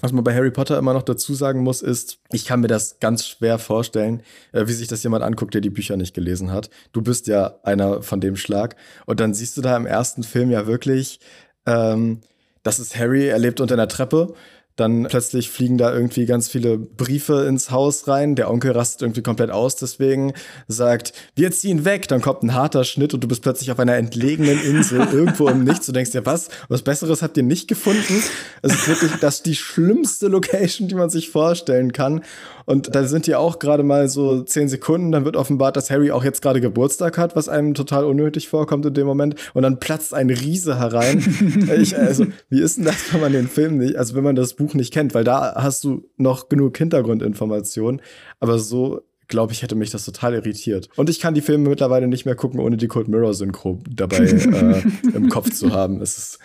[0.00, 3.00] Was man bei Harry Potter immer noch dazu sagen muss, ist, ich kann mir das
[3.00, 4.22] ganz schwer vorstellen,
[4.52, 6.70] äh, wie sich das jemand anguckt, der die Bücher nicht gelesen hat.
[6.92, 8.76] Du bist ja einer von dem Schlag.
[9.06, 11.18] Und dann siehst du da im ersten Film ja wirklich,
[11.66, 12.20] ähm,
[12.62, 14.34] das ist Harry, er lebt unter einer Treppe
[14.78, 18.36] dann plötzlich fliegen da irgendwie ganz viele Briefe ins Haus rein.
[18.36, 20.32] Der Onkel rastet irgendwie komplett aus, deswegen
[20.68, 22.06] sagt, wir ziehen weg.
[22.06, 25.64] Dann kommt ein harter Schnitt und du bist plötzlich auf einer entlegenen Insel irgendwo im
[25.64, 25.86] Nichts.
[25.86, 26.48] Du denkst dir, was?
[26.68, 28.22] Was Besseres habt ihr nicht gefunden?
[28.62, 32.22] Es ist wirklich das die schlimmste Location, die man sich vorstellen kann.
[32.68, 35.10] Und da sind die auch gerade mal so zehn Sekunden.
[35.10, 38.84] Dann wird offenbart, dass Harry auch jetzt gerade Geburtstag hat, was einem total unnötig vorkommt
[38.84, 39.36] in dem Moment.
[39.54, 41.24] Und dann platzt ein Riese herein.
[41.80, 44.52] ich, also, wie ist denn das, wenn man den Film nicht, also wenn man das
[44.52, 45.14] Buch nicht kennt?
[45.14, 48.00] Weil da hast du noch genug Hintergrundinformationen.
[48.40, 50.88] Aber so glaube ich, hätte mich das total irritiert.
[50.96, 54.16] Und ich kann die Filme mittlerweile nicht mehr gucken, ohne die Cold Mirror Synchro dabei
[54.18, 54.82] äh,
[55.14, 56.00] im Kopf zu haben.
[56.00, 56.38] Es ist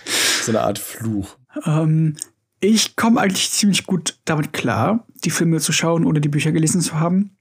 [0.44, 1.38] so eine Art Fluch.
[1.66, 2.16] Ähm,
[2.60, 6.82] ich komme eigentlich ziemlich gut damit klar, die Filme zu schauen, ohne die Bücher gelesen
[6.82, 7.38] zu haben.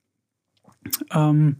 [1.12, 1.58] Ähm,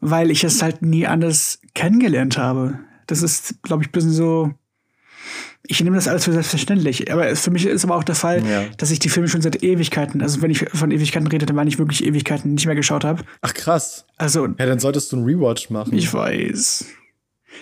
[0.00, 2.80] weil ich es halt nie anders kennengelernt habe.
[3.06, 4.52] Das ist, glaube ich, ein bisschen so.
[5.66, 7.12] Ich nehme das alles für selbstverständlich.
[7.12, 8.64] Aber für mich ist aber auch der Fall, ja.
[8.78, 11.66] dass ich die Filme schon seit Ewigkeiten, also wenn ich von Ewigkeiten rede, dann war
[11.66, 13.22] ich wirklich Ewigkeiten nicht mehr geschaut habe.
[13.42, 14.04] Ach krass.
[14.16, 14.46] Also.
[14.46, 15.94] Ja, dann solltest du einen Rewatch machen.
[15.94, 16.84] Ich weiß.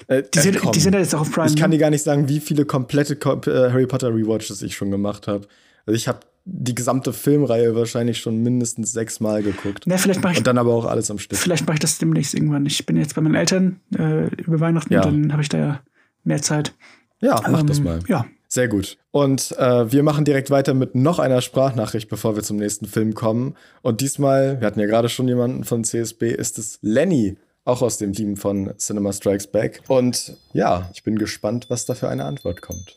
[0.07, 1.49] Äh, die, sind, äh, die sind jetzt auch auf Prime.
[1.49, 4.91] Ich kann dir gar nicht sagen, wie viele komplette äh, Harry Potter Rewatches ich schon
[4.91, 5.47] gemacht habe.
[5.85, 9.85] Also ich habe die gesamte Filmreihe wahrscheinlich schon mindestens sechsmal geguckt.
[9.87, 11.39] Na, vielleicht ich, und dann aber auch alles am Stück.
[11.39, 12.67] Vielleicht mache ich das demnächst irgendwann.
[12.67, 15.05] Ich bin jetzt bei meinen Eltern äh, über Weihnachten ja.
[15.05, 15.81] und dann habe ich da ja
[16.25, 16.73] mehr Zeit.
[17.21, 18.01] Ja, mach ähm, das mal.
[18.09, 18.27] Ja.
[18.49, 18.99] Sehr gut.
[19.12, 23.14] Und äh, wir machen direkt weiter mit noch einer Sprachnachricht, bevor wir zum nächsten Film
[23.14, 23.55] kommen.
[23.83, 27.99] Und diesmal, wir hatten ja gerade schon jemanden von CSB, ist es Lenny auch aus
[27.99, 29.83] dem Team von Cinema Strikes Back.
[29.87, 32.97] Und ja, ich bin gespannt, was da für eine Antwort kommt.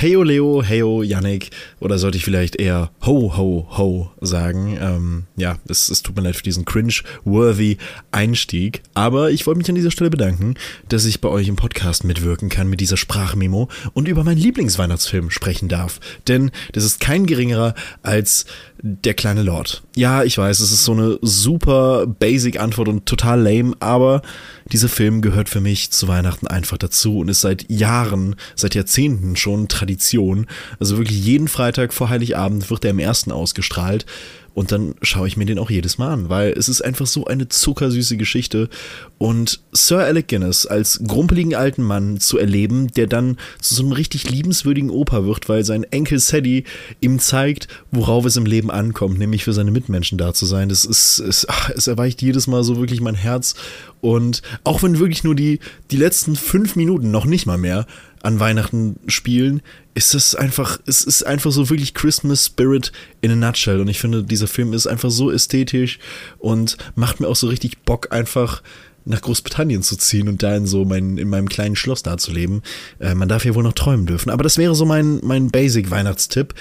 [0.00, 4.78] Heyo Leo, heyo Yannick oder sollte ich vielleicht eher ho ho ho sagen.
[4.80, 7.76] Ähm, ja, es, es tut mir leid für diesen cringe-worthy
[8.10, 10.54] Einstieg, aber ich wollte mich an dieser Stelle bedanken,
[10.88, 15.28] dass ich bei euch im Podcast mitwirken kann mit dieser Sprachmemo und über meinen Lieblingsweihnachtsfilm
[15.28, 16.00] sprechen darf.
[16.28, 18.46] Denn das ist kein geringerer als
[18.82, 19.82] der kleine Lord.
[19.96, 24.22] Ja, ich weiß, es ist so eine super basic Antwort und total lame, aber
[24.72, 29.36] dieser Film gehört für mich zu Weihnachten einfach dazu und ist seit Jahren, seit Jahrzehnten
[29.36, 30.46] schon Tradition.
[30.78, 34.06] Also wirklich jeden Freitag vor Heiligabend wird er im ersten ausgestrahlt.
[34.60, 37.24] Und dann schaue ich mir den auch jedes Mal an, weil es ist einfach so
[37.24, 38.68] eine zuckersüße Geschichte.
[39.16, 43.92] Und Sir Alec Guinness als grumpeligen alten Mann zu erleben, der dann zu so einem
[43.92, 46.64] richtig liebenswürdigen Opa wird, weil sein Enkel Sadie
[47.00, 50.68] ihm zeigt, worauf es im Leben ankommt, nämlich für seine Mitmenschen da zu sein.
[50.68, 53.54] Das ist, es, es erweicht jedes Mal so wirklich mein Herz.
[54.02, 57.86] Und auch wenn wirklich nur die, die letzten fünf Minuten, noch nicht mal mehr,
[58.22, 59.62] an Weihnachten spielen,
[59.94, 63.80] ist es einfach, es ist einfach so wirklich Christmas Spirit in a nutshell.
[63.80, 65.98] Und ich finde, dieser Film ist einfach so ästhetisch
[66.38, 68.62] und macht mir auch so richtig Bock, einfach
[69.04, 72.32] nach Großbritannien zu ziehen und da in so mein, in meinem kleinen Schloss da zu
[72.32, 72.62] leben.
[72.98, 74.30] Äh, man darf ja wohl noch träumen dürfen.
[74.30, 76.54] Aber das wäre so mein, mein Basic-Weihnachtstipp.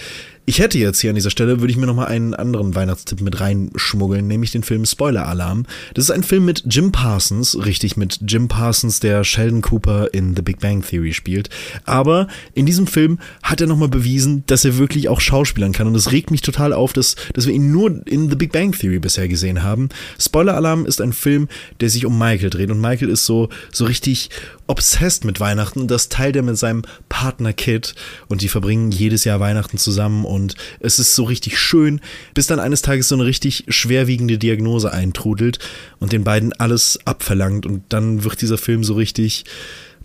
[0.49, 3.39] Ich hätte jetzt hier an dieser Stelle, würde ich mir nochmal einen anderen Weihnachtstipp mit
[3.39, 5.67] reinschmuggeln, nämlich den Film Spoiler Alarm.
[5.93, 10.35] Das ist ein Film mit Jim Parsons, richtig mit Jim Parsons, der Sheldon Cooper in
[10.35, 11.51] The Big Bang Theory spielt.
[11.85, 15.85] Aber in diesem Film hat er nochmal bewiesen, dass er wirklich auch schauspielern kann.
[15.85, 18.71] Und es regt mich total auf, dass, dass wir ihn nur in The Big Bang
[18.71, 19.89] Theory bisher gesehen haben.
[20.17, 21.47] Spoiler Alarm ist ein Film,
[21.79, 22.71] der sich um Michael dreht.
[22.71, 24.31] Und Michael ist so, so richtig
[24.69, 25.87] obsessed mit Weihnachten.
[25.87, 27.95] Das teilt er mit seinem Partner Kid.
[28.27, 30.25] Und die verbringen jedes Jahr Weihnachten zusammen.
[30.25, 31.99] Und es ist so richtig schön,
[32.33, 35.59] bis dann eines Tages so eine richtig schwerwiegende Diagnose eintrudelt
[35.99, 37.65] und den beiden alles abverlangt.
[37.65, 39.45] Und dann wird dieser Film so richtig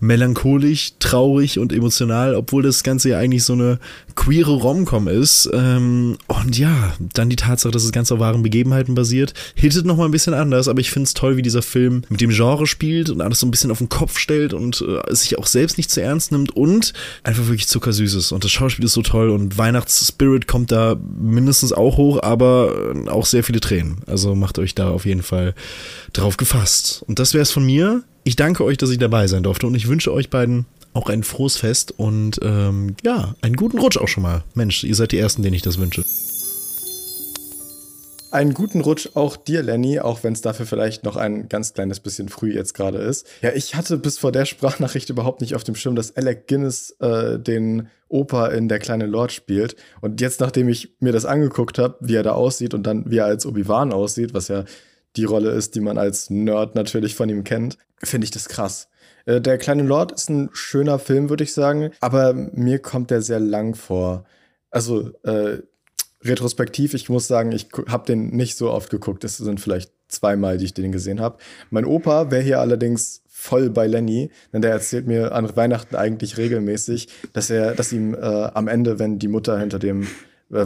[0.00, 3.78] melancholisch, traurig und emotional, obwohl das Ganze ja eigentlich so eine
[4.14, 5.48] queere Romcom ist.
[5.52, 10.08] Ähm, und ja, dann die Tatsache, dass das Ganze auf wahren Begebenheiten basiert, hittet nochmal
[10.08, 13.10] ein bisschen anders, aber ich finde es toll, wie dieser Film mit dem Genre spielt
[13.10, 15.90] und alles so ein bisschen auf den Kopf stellt und äh, sich auch selbst nicht
[15.90, 16.92] zu ernst nimmt und
[17.22, 18.32] einfach wirklich zuckersüß ist.
[18.32, 23.26] Und das Schauspiel ist so toll und Weihnachtsspirit kommt da mindestens auch hoch, aber auch
[23.26, 23.98] sehr viele Tränen.
[24.06, 25.54] Also macht euch da auf jeden Fall
[26.12, 27.04] drauf gefasst.
[27.06, 28.02] Und das wäre es von mir.
[28.26, 30.64] Ich danke euch, dass ich dabei sein durfte und ich wünsche euch beiden
[30.94, 34.44] auch ein frohes Fest und ähm, ja, einen guten Rutsch auch schon mal.
[34.54, 36.02] Mensch, ihr seid die Ersten, denen ich das wünsche.
[38.30, 42.00] Einen guten Rutsch auch dir, Lenny, auch wenn es dafür vielleicht noch ein ganz kleines
[42.00, 43.26] bisschen früh jetzt gerade ist.
[43.42, 46.96] Ja, ich hatte bis vor der Sprachnachricht überhaupt nicht auf dem Schirm, dass Alec Guinness
[47.00, 49.76] äh, den Opa in Der kleine Lord spielt.
[50.00, 53.18] Und jetzt, nachdem ich mir das angeguckt habe, wie er da aussieht und dann wie
[53.18, 54.64] er als Obi-Wan aussieht, was ja
[55.16, 58.88] die Rolle ist, die man als Nerd natürlich von ihm kennt, finde ich das krass.
[59.26, 63.22] Äh, der kleine Lord ist ein schöner Film, würde ich sagen, aber mir kommt der
[63.22, 64.24] sehr lang vor.
[64.70, 65.58] Also äh,
[66.22, 69.24] retrospektiv, ich muss sagen, ich habe den nicht so oft geguckt.
[69.24, 71.38] Es sind vielleicht zweimal, die ich den gesehen habe.
[71.70, 76.38] Mein Opa wäre hier allerdings voll bei Lenny, denn der erzählt mir an Weihnachten eigentlich
[76.38, 80.06] regelmäßig, dass er, dass ihm äh, am Ende, wenn die Mutter hinter dem äh,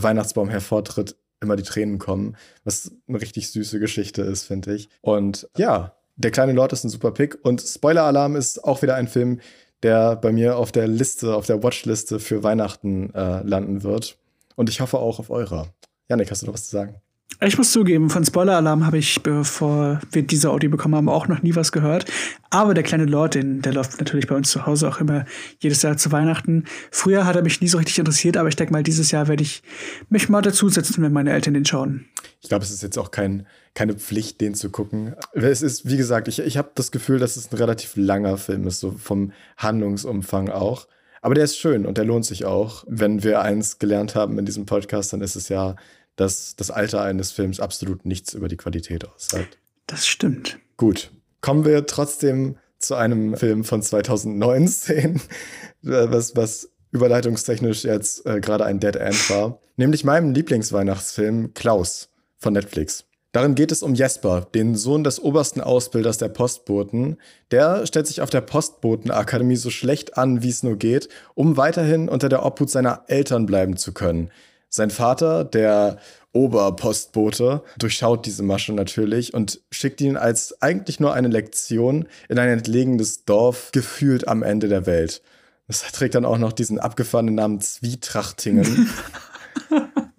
[0.03, 4.89] Weihnachtsbaum hervortritt, immer die Tränen kommen, was eine richtig süße Geschichte ist, finde ich.
[5.01, 8.97] Und ja, der kleine Lord ist ein super Pick und Spoiler Alarm ist auch wieder
[8.97, 9.41] ein Film,
[9.83, 14.19] der bei mir auf der Liste, auf der Watchliste für Weihnachten äh, landen wird.
[14.57, 15.69] Und ich hoffe auch auf eurer.
[16.09, 17.01] Janik, hast du noch was zu sagen?
[17.41, 21.41] Ich muss zugeben, von Spoiler-Alarm habe ich, bevor wir diese Audio bekommen haben, auch noch
[21.41, 22.05] nie was gehört.
[22.51, 25.25] Aber der kleine Lord, den, der läuft natürlich bei uns zu Hause auch immer
[25.61, 26.65] jedes Jahr zu Weihnachten.
[26.91, 29.45] Früher hat er mich nie so richtig interessiert, aber ich denke mal, dieses Jahr werde
[29.45, 29.63] ich
[30.09, 32.07] mich mal dazusetzen, wenn meine Eltern den schauen.
[32.41, 35.15] Ich glaube, es ist jetzt auch kein, keine Pflicht, den zu gucken.
[35.33, 38.67] Es ist, wie gesagt, ich, ich habe das Gefühl, dass es ein relativ langer Film
[38.67, 40.89] ist, so vom Handlungsumfang auch.
[41.21, 42.85] Aber der ist schön und der lohnt sich auch.
[42.89, 45.77] Wenn wir eins gelernt haben in diesem Podcast, dann ist es ja,
[46.19, 49.59] dass das Alter eines Films absolut nichts über die Qualität aussagt.
[49.87, 50.59] Das stimmt.
[50.77, 51.11] Gut.
[51.41, 55.21] Kommen wir trotzdem zu einem Film von 2019,
[55.83, 59.61] was, was überleitungstechnisch jetzt äh, gerade ein Dead End war.
[59.77, 63.05] Nämlich meinem Lieblingsweihnachtsfilm Klaus von Netflix.
[63.33, 67.19] Darin geht es um Jesper, den Sohn des obersten Ausbilders der Postboten.
[67.51, 72.09] Der stellt sich auf der Postbotenakademie so schlecht an, wie es nur geht, um weiterhin
[72.09, 74.31] unter der Obhut seiner Eltern bleiben zu können.
[74.69, 75.99] Sein Vater, der
[76.33, 82.49] Oberpostbote, durchschaut diese Masche natürlich und schickt ihn als eigentlich nur eine Lektion in ein
[82.49, 85.23] entlegenes Dorf, gefühlt am Ende der Welt.
[85.67, 88.89] Das trägt dann auch noch diesen abgefahrenen Namen Zwietrachtingen.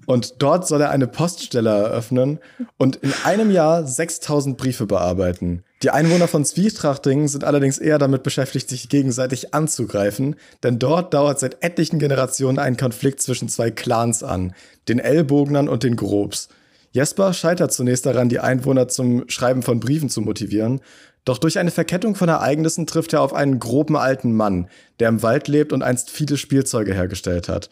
[0.09, 2.39] Und dort soll er eine Poststelle eröffnen
[2.79, 5.63] und in einem Jahr 6000 Briefe bearbeiten.
[5.81, 11.39] Die Einwohner von Zwietrachtingen sind allerdings eher damit beschäftigt, sich gegenseitig anzugreifen, denn dort dauert
[11.39, 14.53] seit etlichen Generationen ein Konflikt zwischen zwei Clans an,
[14.89, 16.49] den Ellbognern und den Grobs.
[16.91, 20.81] Jesper scheitert zunächst daran, die Einwohner zum Schreiben von Briefen zu motivieren,
[21.23, 24.67] doch durch eine Verkettung von Ereignissen trifft er auf einen groben alten Mann,
[24.99, 27.69] der im Wald lebt und einst viele Spielzeuge hergestellt hat.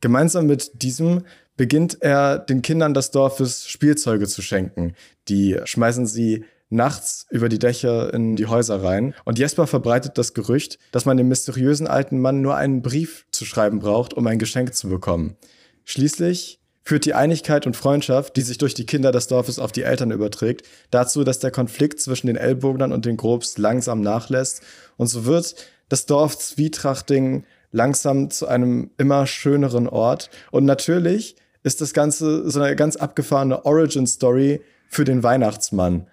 [0.00, 1.22] Gemeinsam mit diesem
[1.56, 4.94] beginnt er den Kindern des Dorfes Spielzeuge zu schenken.
[5.28, 9.14] Die schmeißen sie nachts über die Dächer in die Häuser rein.
[9.24, 13.44] Und Jesper verbreitet das Gerücht, dass man dem mysteriösen alten Mann nur einen Brief zu
[13.44, 15.36] schreiben braucht, um ein Geschenk zu bekommen.
[15.84, 19.82] Schließlich führt die Einigkeit und Freundschaft, die sich durch die Kinder des Dorfes auf die
[19.82, 24.62] Eltern überträgt, dazu, dass der Konflikt zwischen den Ellbognern und den Grobs langsam nachlässt.
[24.96, 25.54] Und so wird
[25.88, 30.30] das Dorf Zwietrachting langsam zu einem immer schöneren Ort.
[30.50, 36.06] Und natürlich ist das Ganze so eine ganz abgefahrene Origin-Story für den Weihnachtsmann.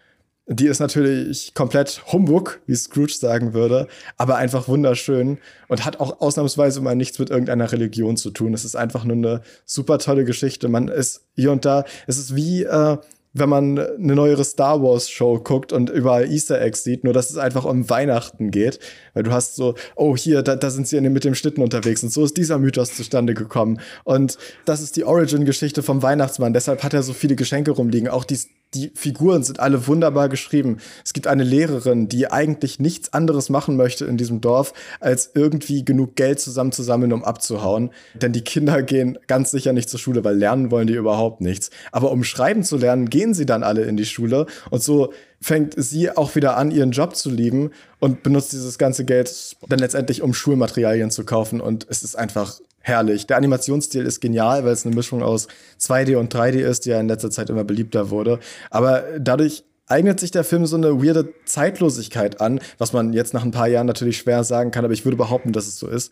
[0.48, 6.22] Die ist natürlich komplett Humbug, wie Scrooge sagen würde, aber einfach wunderschön und hat auch
[6.22, 8.54] ausnahmsweise mal nichts mit irgendeiner Religion zu tun.
[8.54, 10.68] Es ist einfach nur eine super tolle Geschichte.
[10.68, 12.98] Man ist hier und da, es ist wie, äh,
[13.36, 17.32] wenn man eine neuere Star Wars Show guckt und überall Easter Eggs sieht, nur dass
[17.32, 18.80] es einfach um Weihnachten geht,
[19.14, 22.14] weil du hast so, oh hier, da, da sind sie mit dem Schlitten unterwegs und
[22.14, 26.94] so ist dieser Mythos zustande gekommen und das ist die Origin-Geschichte vom Weihnachtsmann, deshalb hat
[26.94, 28.40] er so viele Geschenke rumliegen, auch die
[28.76, 30.78] die Figuren sind alle wunderbar geschrieben.
[31.04, 35.86] Es gibt eine Lehrerin, die eigentlich nichts anderes machen möchte in diesem Dorf, als irgendwie
[35.86, 37.92] genug Geld zusammenzusammeln, um abzuhauen.
[38.16, 41.70] Denn die Kinder gehen ganz sicher nicht zur Schule, weil lernen wollen die überhaupt nichts.
[41.92, 44.46] Aber um schreiben zu lernen, gehen sie dann alle in die Schule.
[44.70, 49.06] Und so fängt sie auch wieder an, ihren Job zu lieben und benutzt dieses ganze
[49.06, 51.62] Geld dann letztendlich, um Schulmaterialien zu kaufen.
[51.62, 53.28] Und es ist einfach herrlich.
[53.28, 55.48] Der Animationsstil ist genial, weil es eine Mischung aus
[55.80, 58.40] 2D und 3D ist, die ja in letzter Zeit immer beliebter wurde.
[58.70, 63.44] Aber dadurch eignet sich der Film so eine weirde Zeitlosigkeit an, was man jetzt nach
[63.44, 66.12] ein paar Jahren natürlich schwer sagen kann, aber ich würde behaupten, dass es so ist,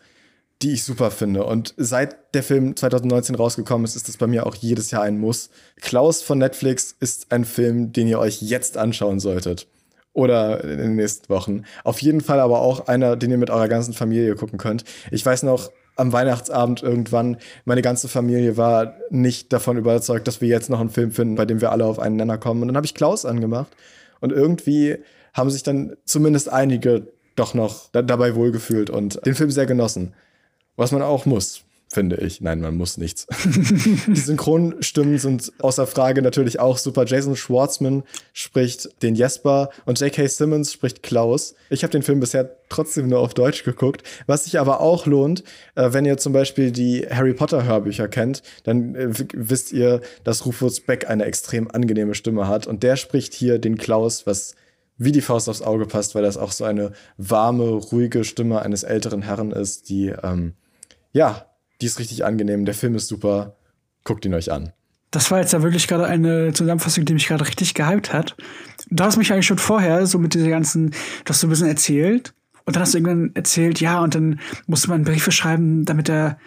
[0.64, 1.44] die ich super finde.
[1.44, 5.18] Und seit der Film 2019 rausgekommen ist, ist das bei mir auch jedes Jahr ein
[5.18, 5.50] Muss.
[5.82, 9.66] Klaus von Netflix ist ein Film, den ihr euch jetzt anschauen solltet.
[10.14, 11.64] Oder in den nächsten Wochen.
[11.82, 14.84] Auf jeden Fall aber auch einer, den ihr mit eurer ganzen Familie gucken könnt.
[15.10, 17.36] Ich weiß noch, am Weihnachtsabend irgendwann,
[17.66, 21.44] meine ganze Familie war nicht davon überzeugt, dass wir jetzt noch einen Film finden, bei
[21.44, 22.62] dem wir alle auf einen Nenner kommen.
[22.62, 23.76] Und dann habe ich Klaus angemacht
[24.20, 24.96] und irgendwie
[25.34, 30.14] haben sich dann zumindest einige doch noch da dabei wohlgefühlt und den Film sehr genossen.
[30.76, 31.64] Was man auch muss
[31.94, 32.40] finde ich.
[32.40, 33.26] Nein, man muss nichts.
[33.44, 37.04] die Synchronstimmen sind außer Frage natürlich auch super.
[37.06, 38.02] Jason Schwartzman
[38.32, 40.26] spricht den Jesper und J.K.
[40.26, 41.54] Simmons spricht Klaus.
[41.70, 44.02] Ich habe den Film bisher trotzdem nur auf Deutsch geguckt.
[44.26, 45.44] Was sich aber auch lohnt,
[45.76, 50.44] äh, wenn ihr zum Beispiel die Harry Potter Hörbücher kennt, dann äh, wisst ihr, dass
[50.44, 54.54] Rufus Beck eine extrem angenehme Stimme hat und der spricht hier den Klaus, was
[54.96, 58.84] wie die Faust aufs Auge passt, weil das auch so eine warme, ruhige Stimme eines
[58.84, 60.54] älteren Herrn ist, die ähm,
[61.14, 61.46] ja
[61.80, 62.64] die ist richtig angenehm.
[62.64, 63.56] Der Film ist super.
[64.04, 64.72] Guckt ihn euch an.
[65.10, 68.36] Das war jetzt ja wirklich gerade eine Zusammenfassung, die mich gerade richtig gehypt hat.
[68.90, 71.68] Du hast mich eigentlich schon vorher so mit dieser ganzen, du hast so ein bisschen
[71.68, 72.34] erzählt
[72.64, 76.38] und dann hast du irgendwann erzählt, ja, und dann musste man Briefe schreiben, damit der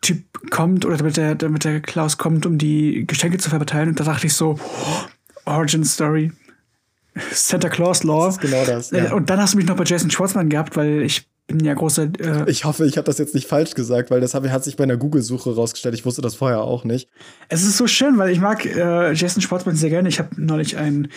[0.00, 3.90] Typ kommt oder damit der, damit der Klaus kommt, um die Geschenke zu verteilen.
[3.90, 5.00] Und da dachte ich so, oh,
[5.44, 6.32] Origin Story.
[7.32, 8.26] Santa Claus Law.
[8.26, 8.90] Das ist genau das.
[8.90, 9.12] Ja.
[9.12, 12.08] Und dann hast du mich noch bei Jason Schwartzman gehabt, weil ich bin ja großer.
[12.20, 14.76] Äh ich hoffe, ich habe das jetzt nicht falsch gesagt, weil das hab, hat sich
[14.76, 15.94] bei einer Google-Suche rausgestellt.
[15.94, 17.08] Ich wusste das vorher auch nicht.
[17.48, 20.08] Es ist so schön, weil ich mag äh, Jason Schwartzman sehr gerne.
[20.08, 21.08] Ich habe neulich ein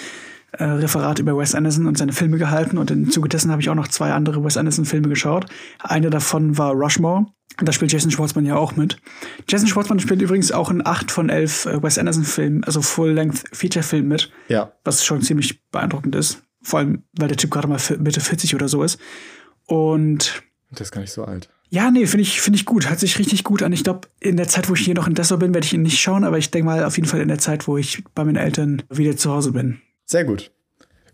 [0.54, 3.70] äh, Referat über Wes Anderson und seine Filme gehalten und im Zuge dessen habe ich
[3.70, 5.46] auch noch zwei andere Wes Anderson-Filme geschaut.
[5.80, 7.26] Eine davon war Rushmore.
[7.58, 8.98] Da spielt Jason Schwartzman ja auch mit.
[9.50, 14.32] Jason Schwartzman spielt übrigens auch in acht von elf äh, Wes Anderson-Filmen, also Full-Length-Feature-Film mit.
[14.48, 14.72] Ja.
[14.86, 16.42] Was schon ziemlich beeindruckend ist.
[16.64, 19.00] Vor allem, weil der Typ gerade mal Mitte 40 oder so ist.
[19.68, 20.44] Und.
[20.72, 21.50] Der ist gar nicht so alt.
[21.70, 22.90] Ja, nee, finde ich, finde ich gut.
[22.90, 23.72] Hört sich richtig gut an.
[23.72, 25.84] Ich glaube, in der Zeit, wo ich hier noch in Dessau bin, werde ich ihn
[25.84, 28.26] nicht schauen, aber ich denke mal auf jeden Fall in der Zeit, wo ich bei
[28.26, 29.82] meinen Eltern wieder zu Hause bin.
[30.06, 30.52] Sehr gut.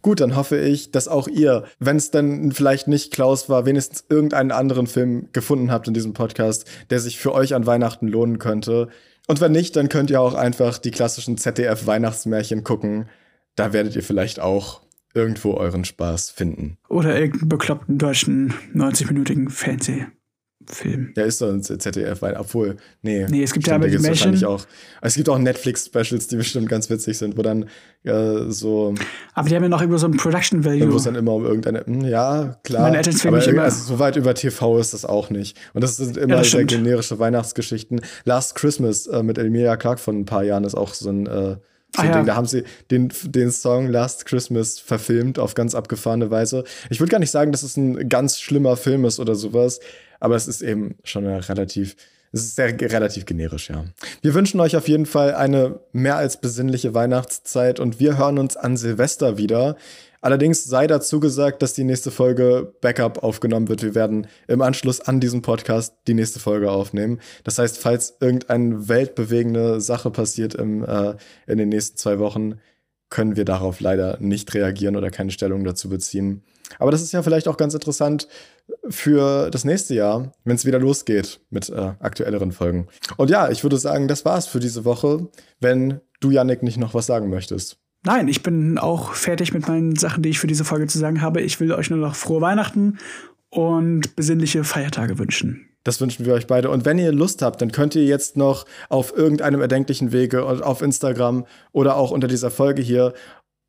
[0.02, 4.06] Gut, dann hoffe ich, dass auch ihr, wenn es dann vielleicht nicht Klaus war, wenigstens
[4.10, 8.40] irgendeinen anderen Film gefunden habt in diesem Podcast, der sich für euch an Weihnachten lohnen
[8.40, 8.88] könnte.
[9.28, 13.10] Und wenn nicht, dann könnt ihr auch einfach die klassischen ZDF-Weihnachtsmärchen gucken.
[13.56, 14.82] Da werdet ihr vielleicht auch
[15.18, 16.78] irgendwo euren Spaß finden.
[16.90, 21.14] Oder irgendeinen bekloppten deutschen 90-minütigen Fernsehfilm.
[21.18, 23.26] Ja, ist doch ein ZDF, weil, obwohl, nee.
[23.30, 24.46] Nee, es gibt stimmt, ja aber die Märchen.
[24.46, 24.66] Auch,
[25.02, 27.66] es gibt auch Netflix-Specials, die bestimmt ganz witzig sind, wo dann
[28.04, 28.94] äh, so.
[29.34, 30.92] Aber die haben ja noch immer so ein Production Value.
[30.92, 32.84] Wo es dann immer um irgendeine, mh, hm, ja, klar.
[32.84, 33.64] Meine Eltern aber immer.
[33.64, 35.58] Also, so weit über TV ist das auch nicht.
[35.74, 38.02] Und das sind immer ja, sehr generische Weihnachtsgeschichten.
[38.24, 41.58] Last Christmas äh, mit Emilia Clark von ein paar Jahren ist auch so ein, äh,
[41.96, 42.24] so ah, ja.
[42.24, 46.64] Da haben sie den, den Song Last Christmas verfilmt auf ganz abgefahrene Weise.
[46.90, 49.80] Ich würde gar nicht sagen, dass es ein ganz schlimmer Film ist oder sowas,
[50.20, 51.96] aber es ist eben schon relativ,
[52.32, 53.86] es ist sehr relativ generisch, ja.
[54.22, 58.58] Wir wünschen euch auf jeden Fall eine mehr als besinnliche Weihnachtszeit und wir hören uns
[58.58, 59.76] an Silvester wieder.
[60.22, 63.84] Allerdings sei dazu gesagt, dass die nächste Folge Backup aufgenommen wird.
[63.84, 67.20] Wir werden im Anschluss an diesen Podcast die nächste Folge aufnehmen.
[67.44, 71.16] Das heißt, falls irgendeine weltbewegende Sache passiert im, äh,
[71.46, 72.60] in den nächsten zwei Wochen,
[73.10, 76.44] können wir darauf leider nicht reagieren oder keine Stellung dazu beziehen.
[76.80, 78.28] Aber das ist ja vielleicht auch ganz interessant
[78.90, 82.88] für das nächste Jahr, wenn es wieder losgeht mit äh, aktuelleren Folgen.
[83.16, 85.30] Und ja, ich würde sagen, das war's für diese Woche,
[85.62, 87.78] wenn du, Yannick, nicht noch was sagen möchtest.
[88.08, 91.22] Nein, ich bin auch fertig mit meinen Sachen, die ich für diese Folge zu sagen
[91.22, 91.42] habe.
[91.42, 93.00] Ich will euch nur noch frohe Weihnachten
[93.50, 95.68] und besinnliche Feiertage wünschen.
[95.84, 96.70] Das wünschen wir euch beide.
[96.70, 100.82] Und wenn ihr Lust habt, dann könnt ihr jetzt noch auf irgendeinem erdenklichen Wege auf
[100.82, 103.14] Instagram oder auch unter dieser Folge hier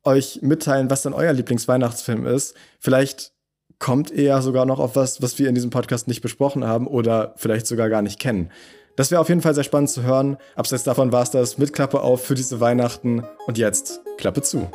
[0.05, 2.55] euch mitteilen, was dann euer Lieblingsweihnachtsfilm ist.
[2.79, 3.33] Vielleicht
[3.77, 6.87] kommt ihr ja sogar noch auf was, was wir in diesem Podcast nicht besprochen haben
[6.87, 8.51] oder vielleicht sogar gar nicht kennen.
[8.99, 10.35] Das wäre auf jeden Fall sehr spannend zu hören.
[10.57, 13.23] Abseits davon war es das mit Klappe auf für diese Weihnachten.
[13.47, 14.69] Und jetzt Klappe zu.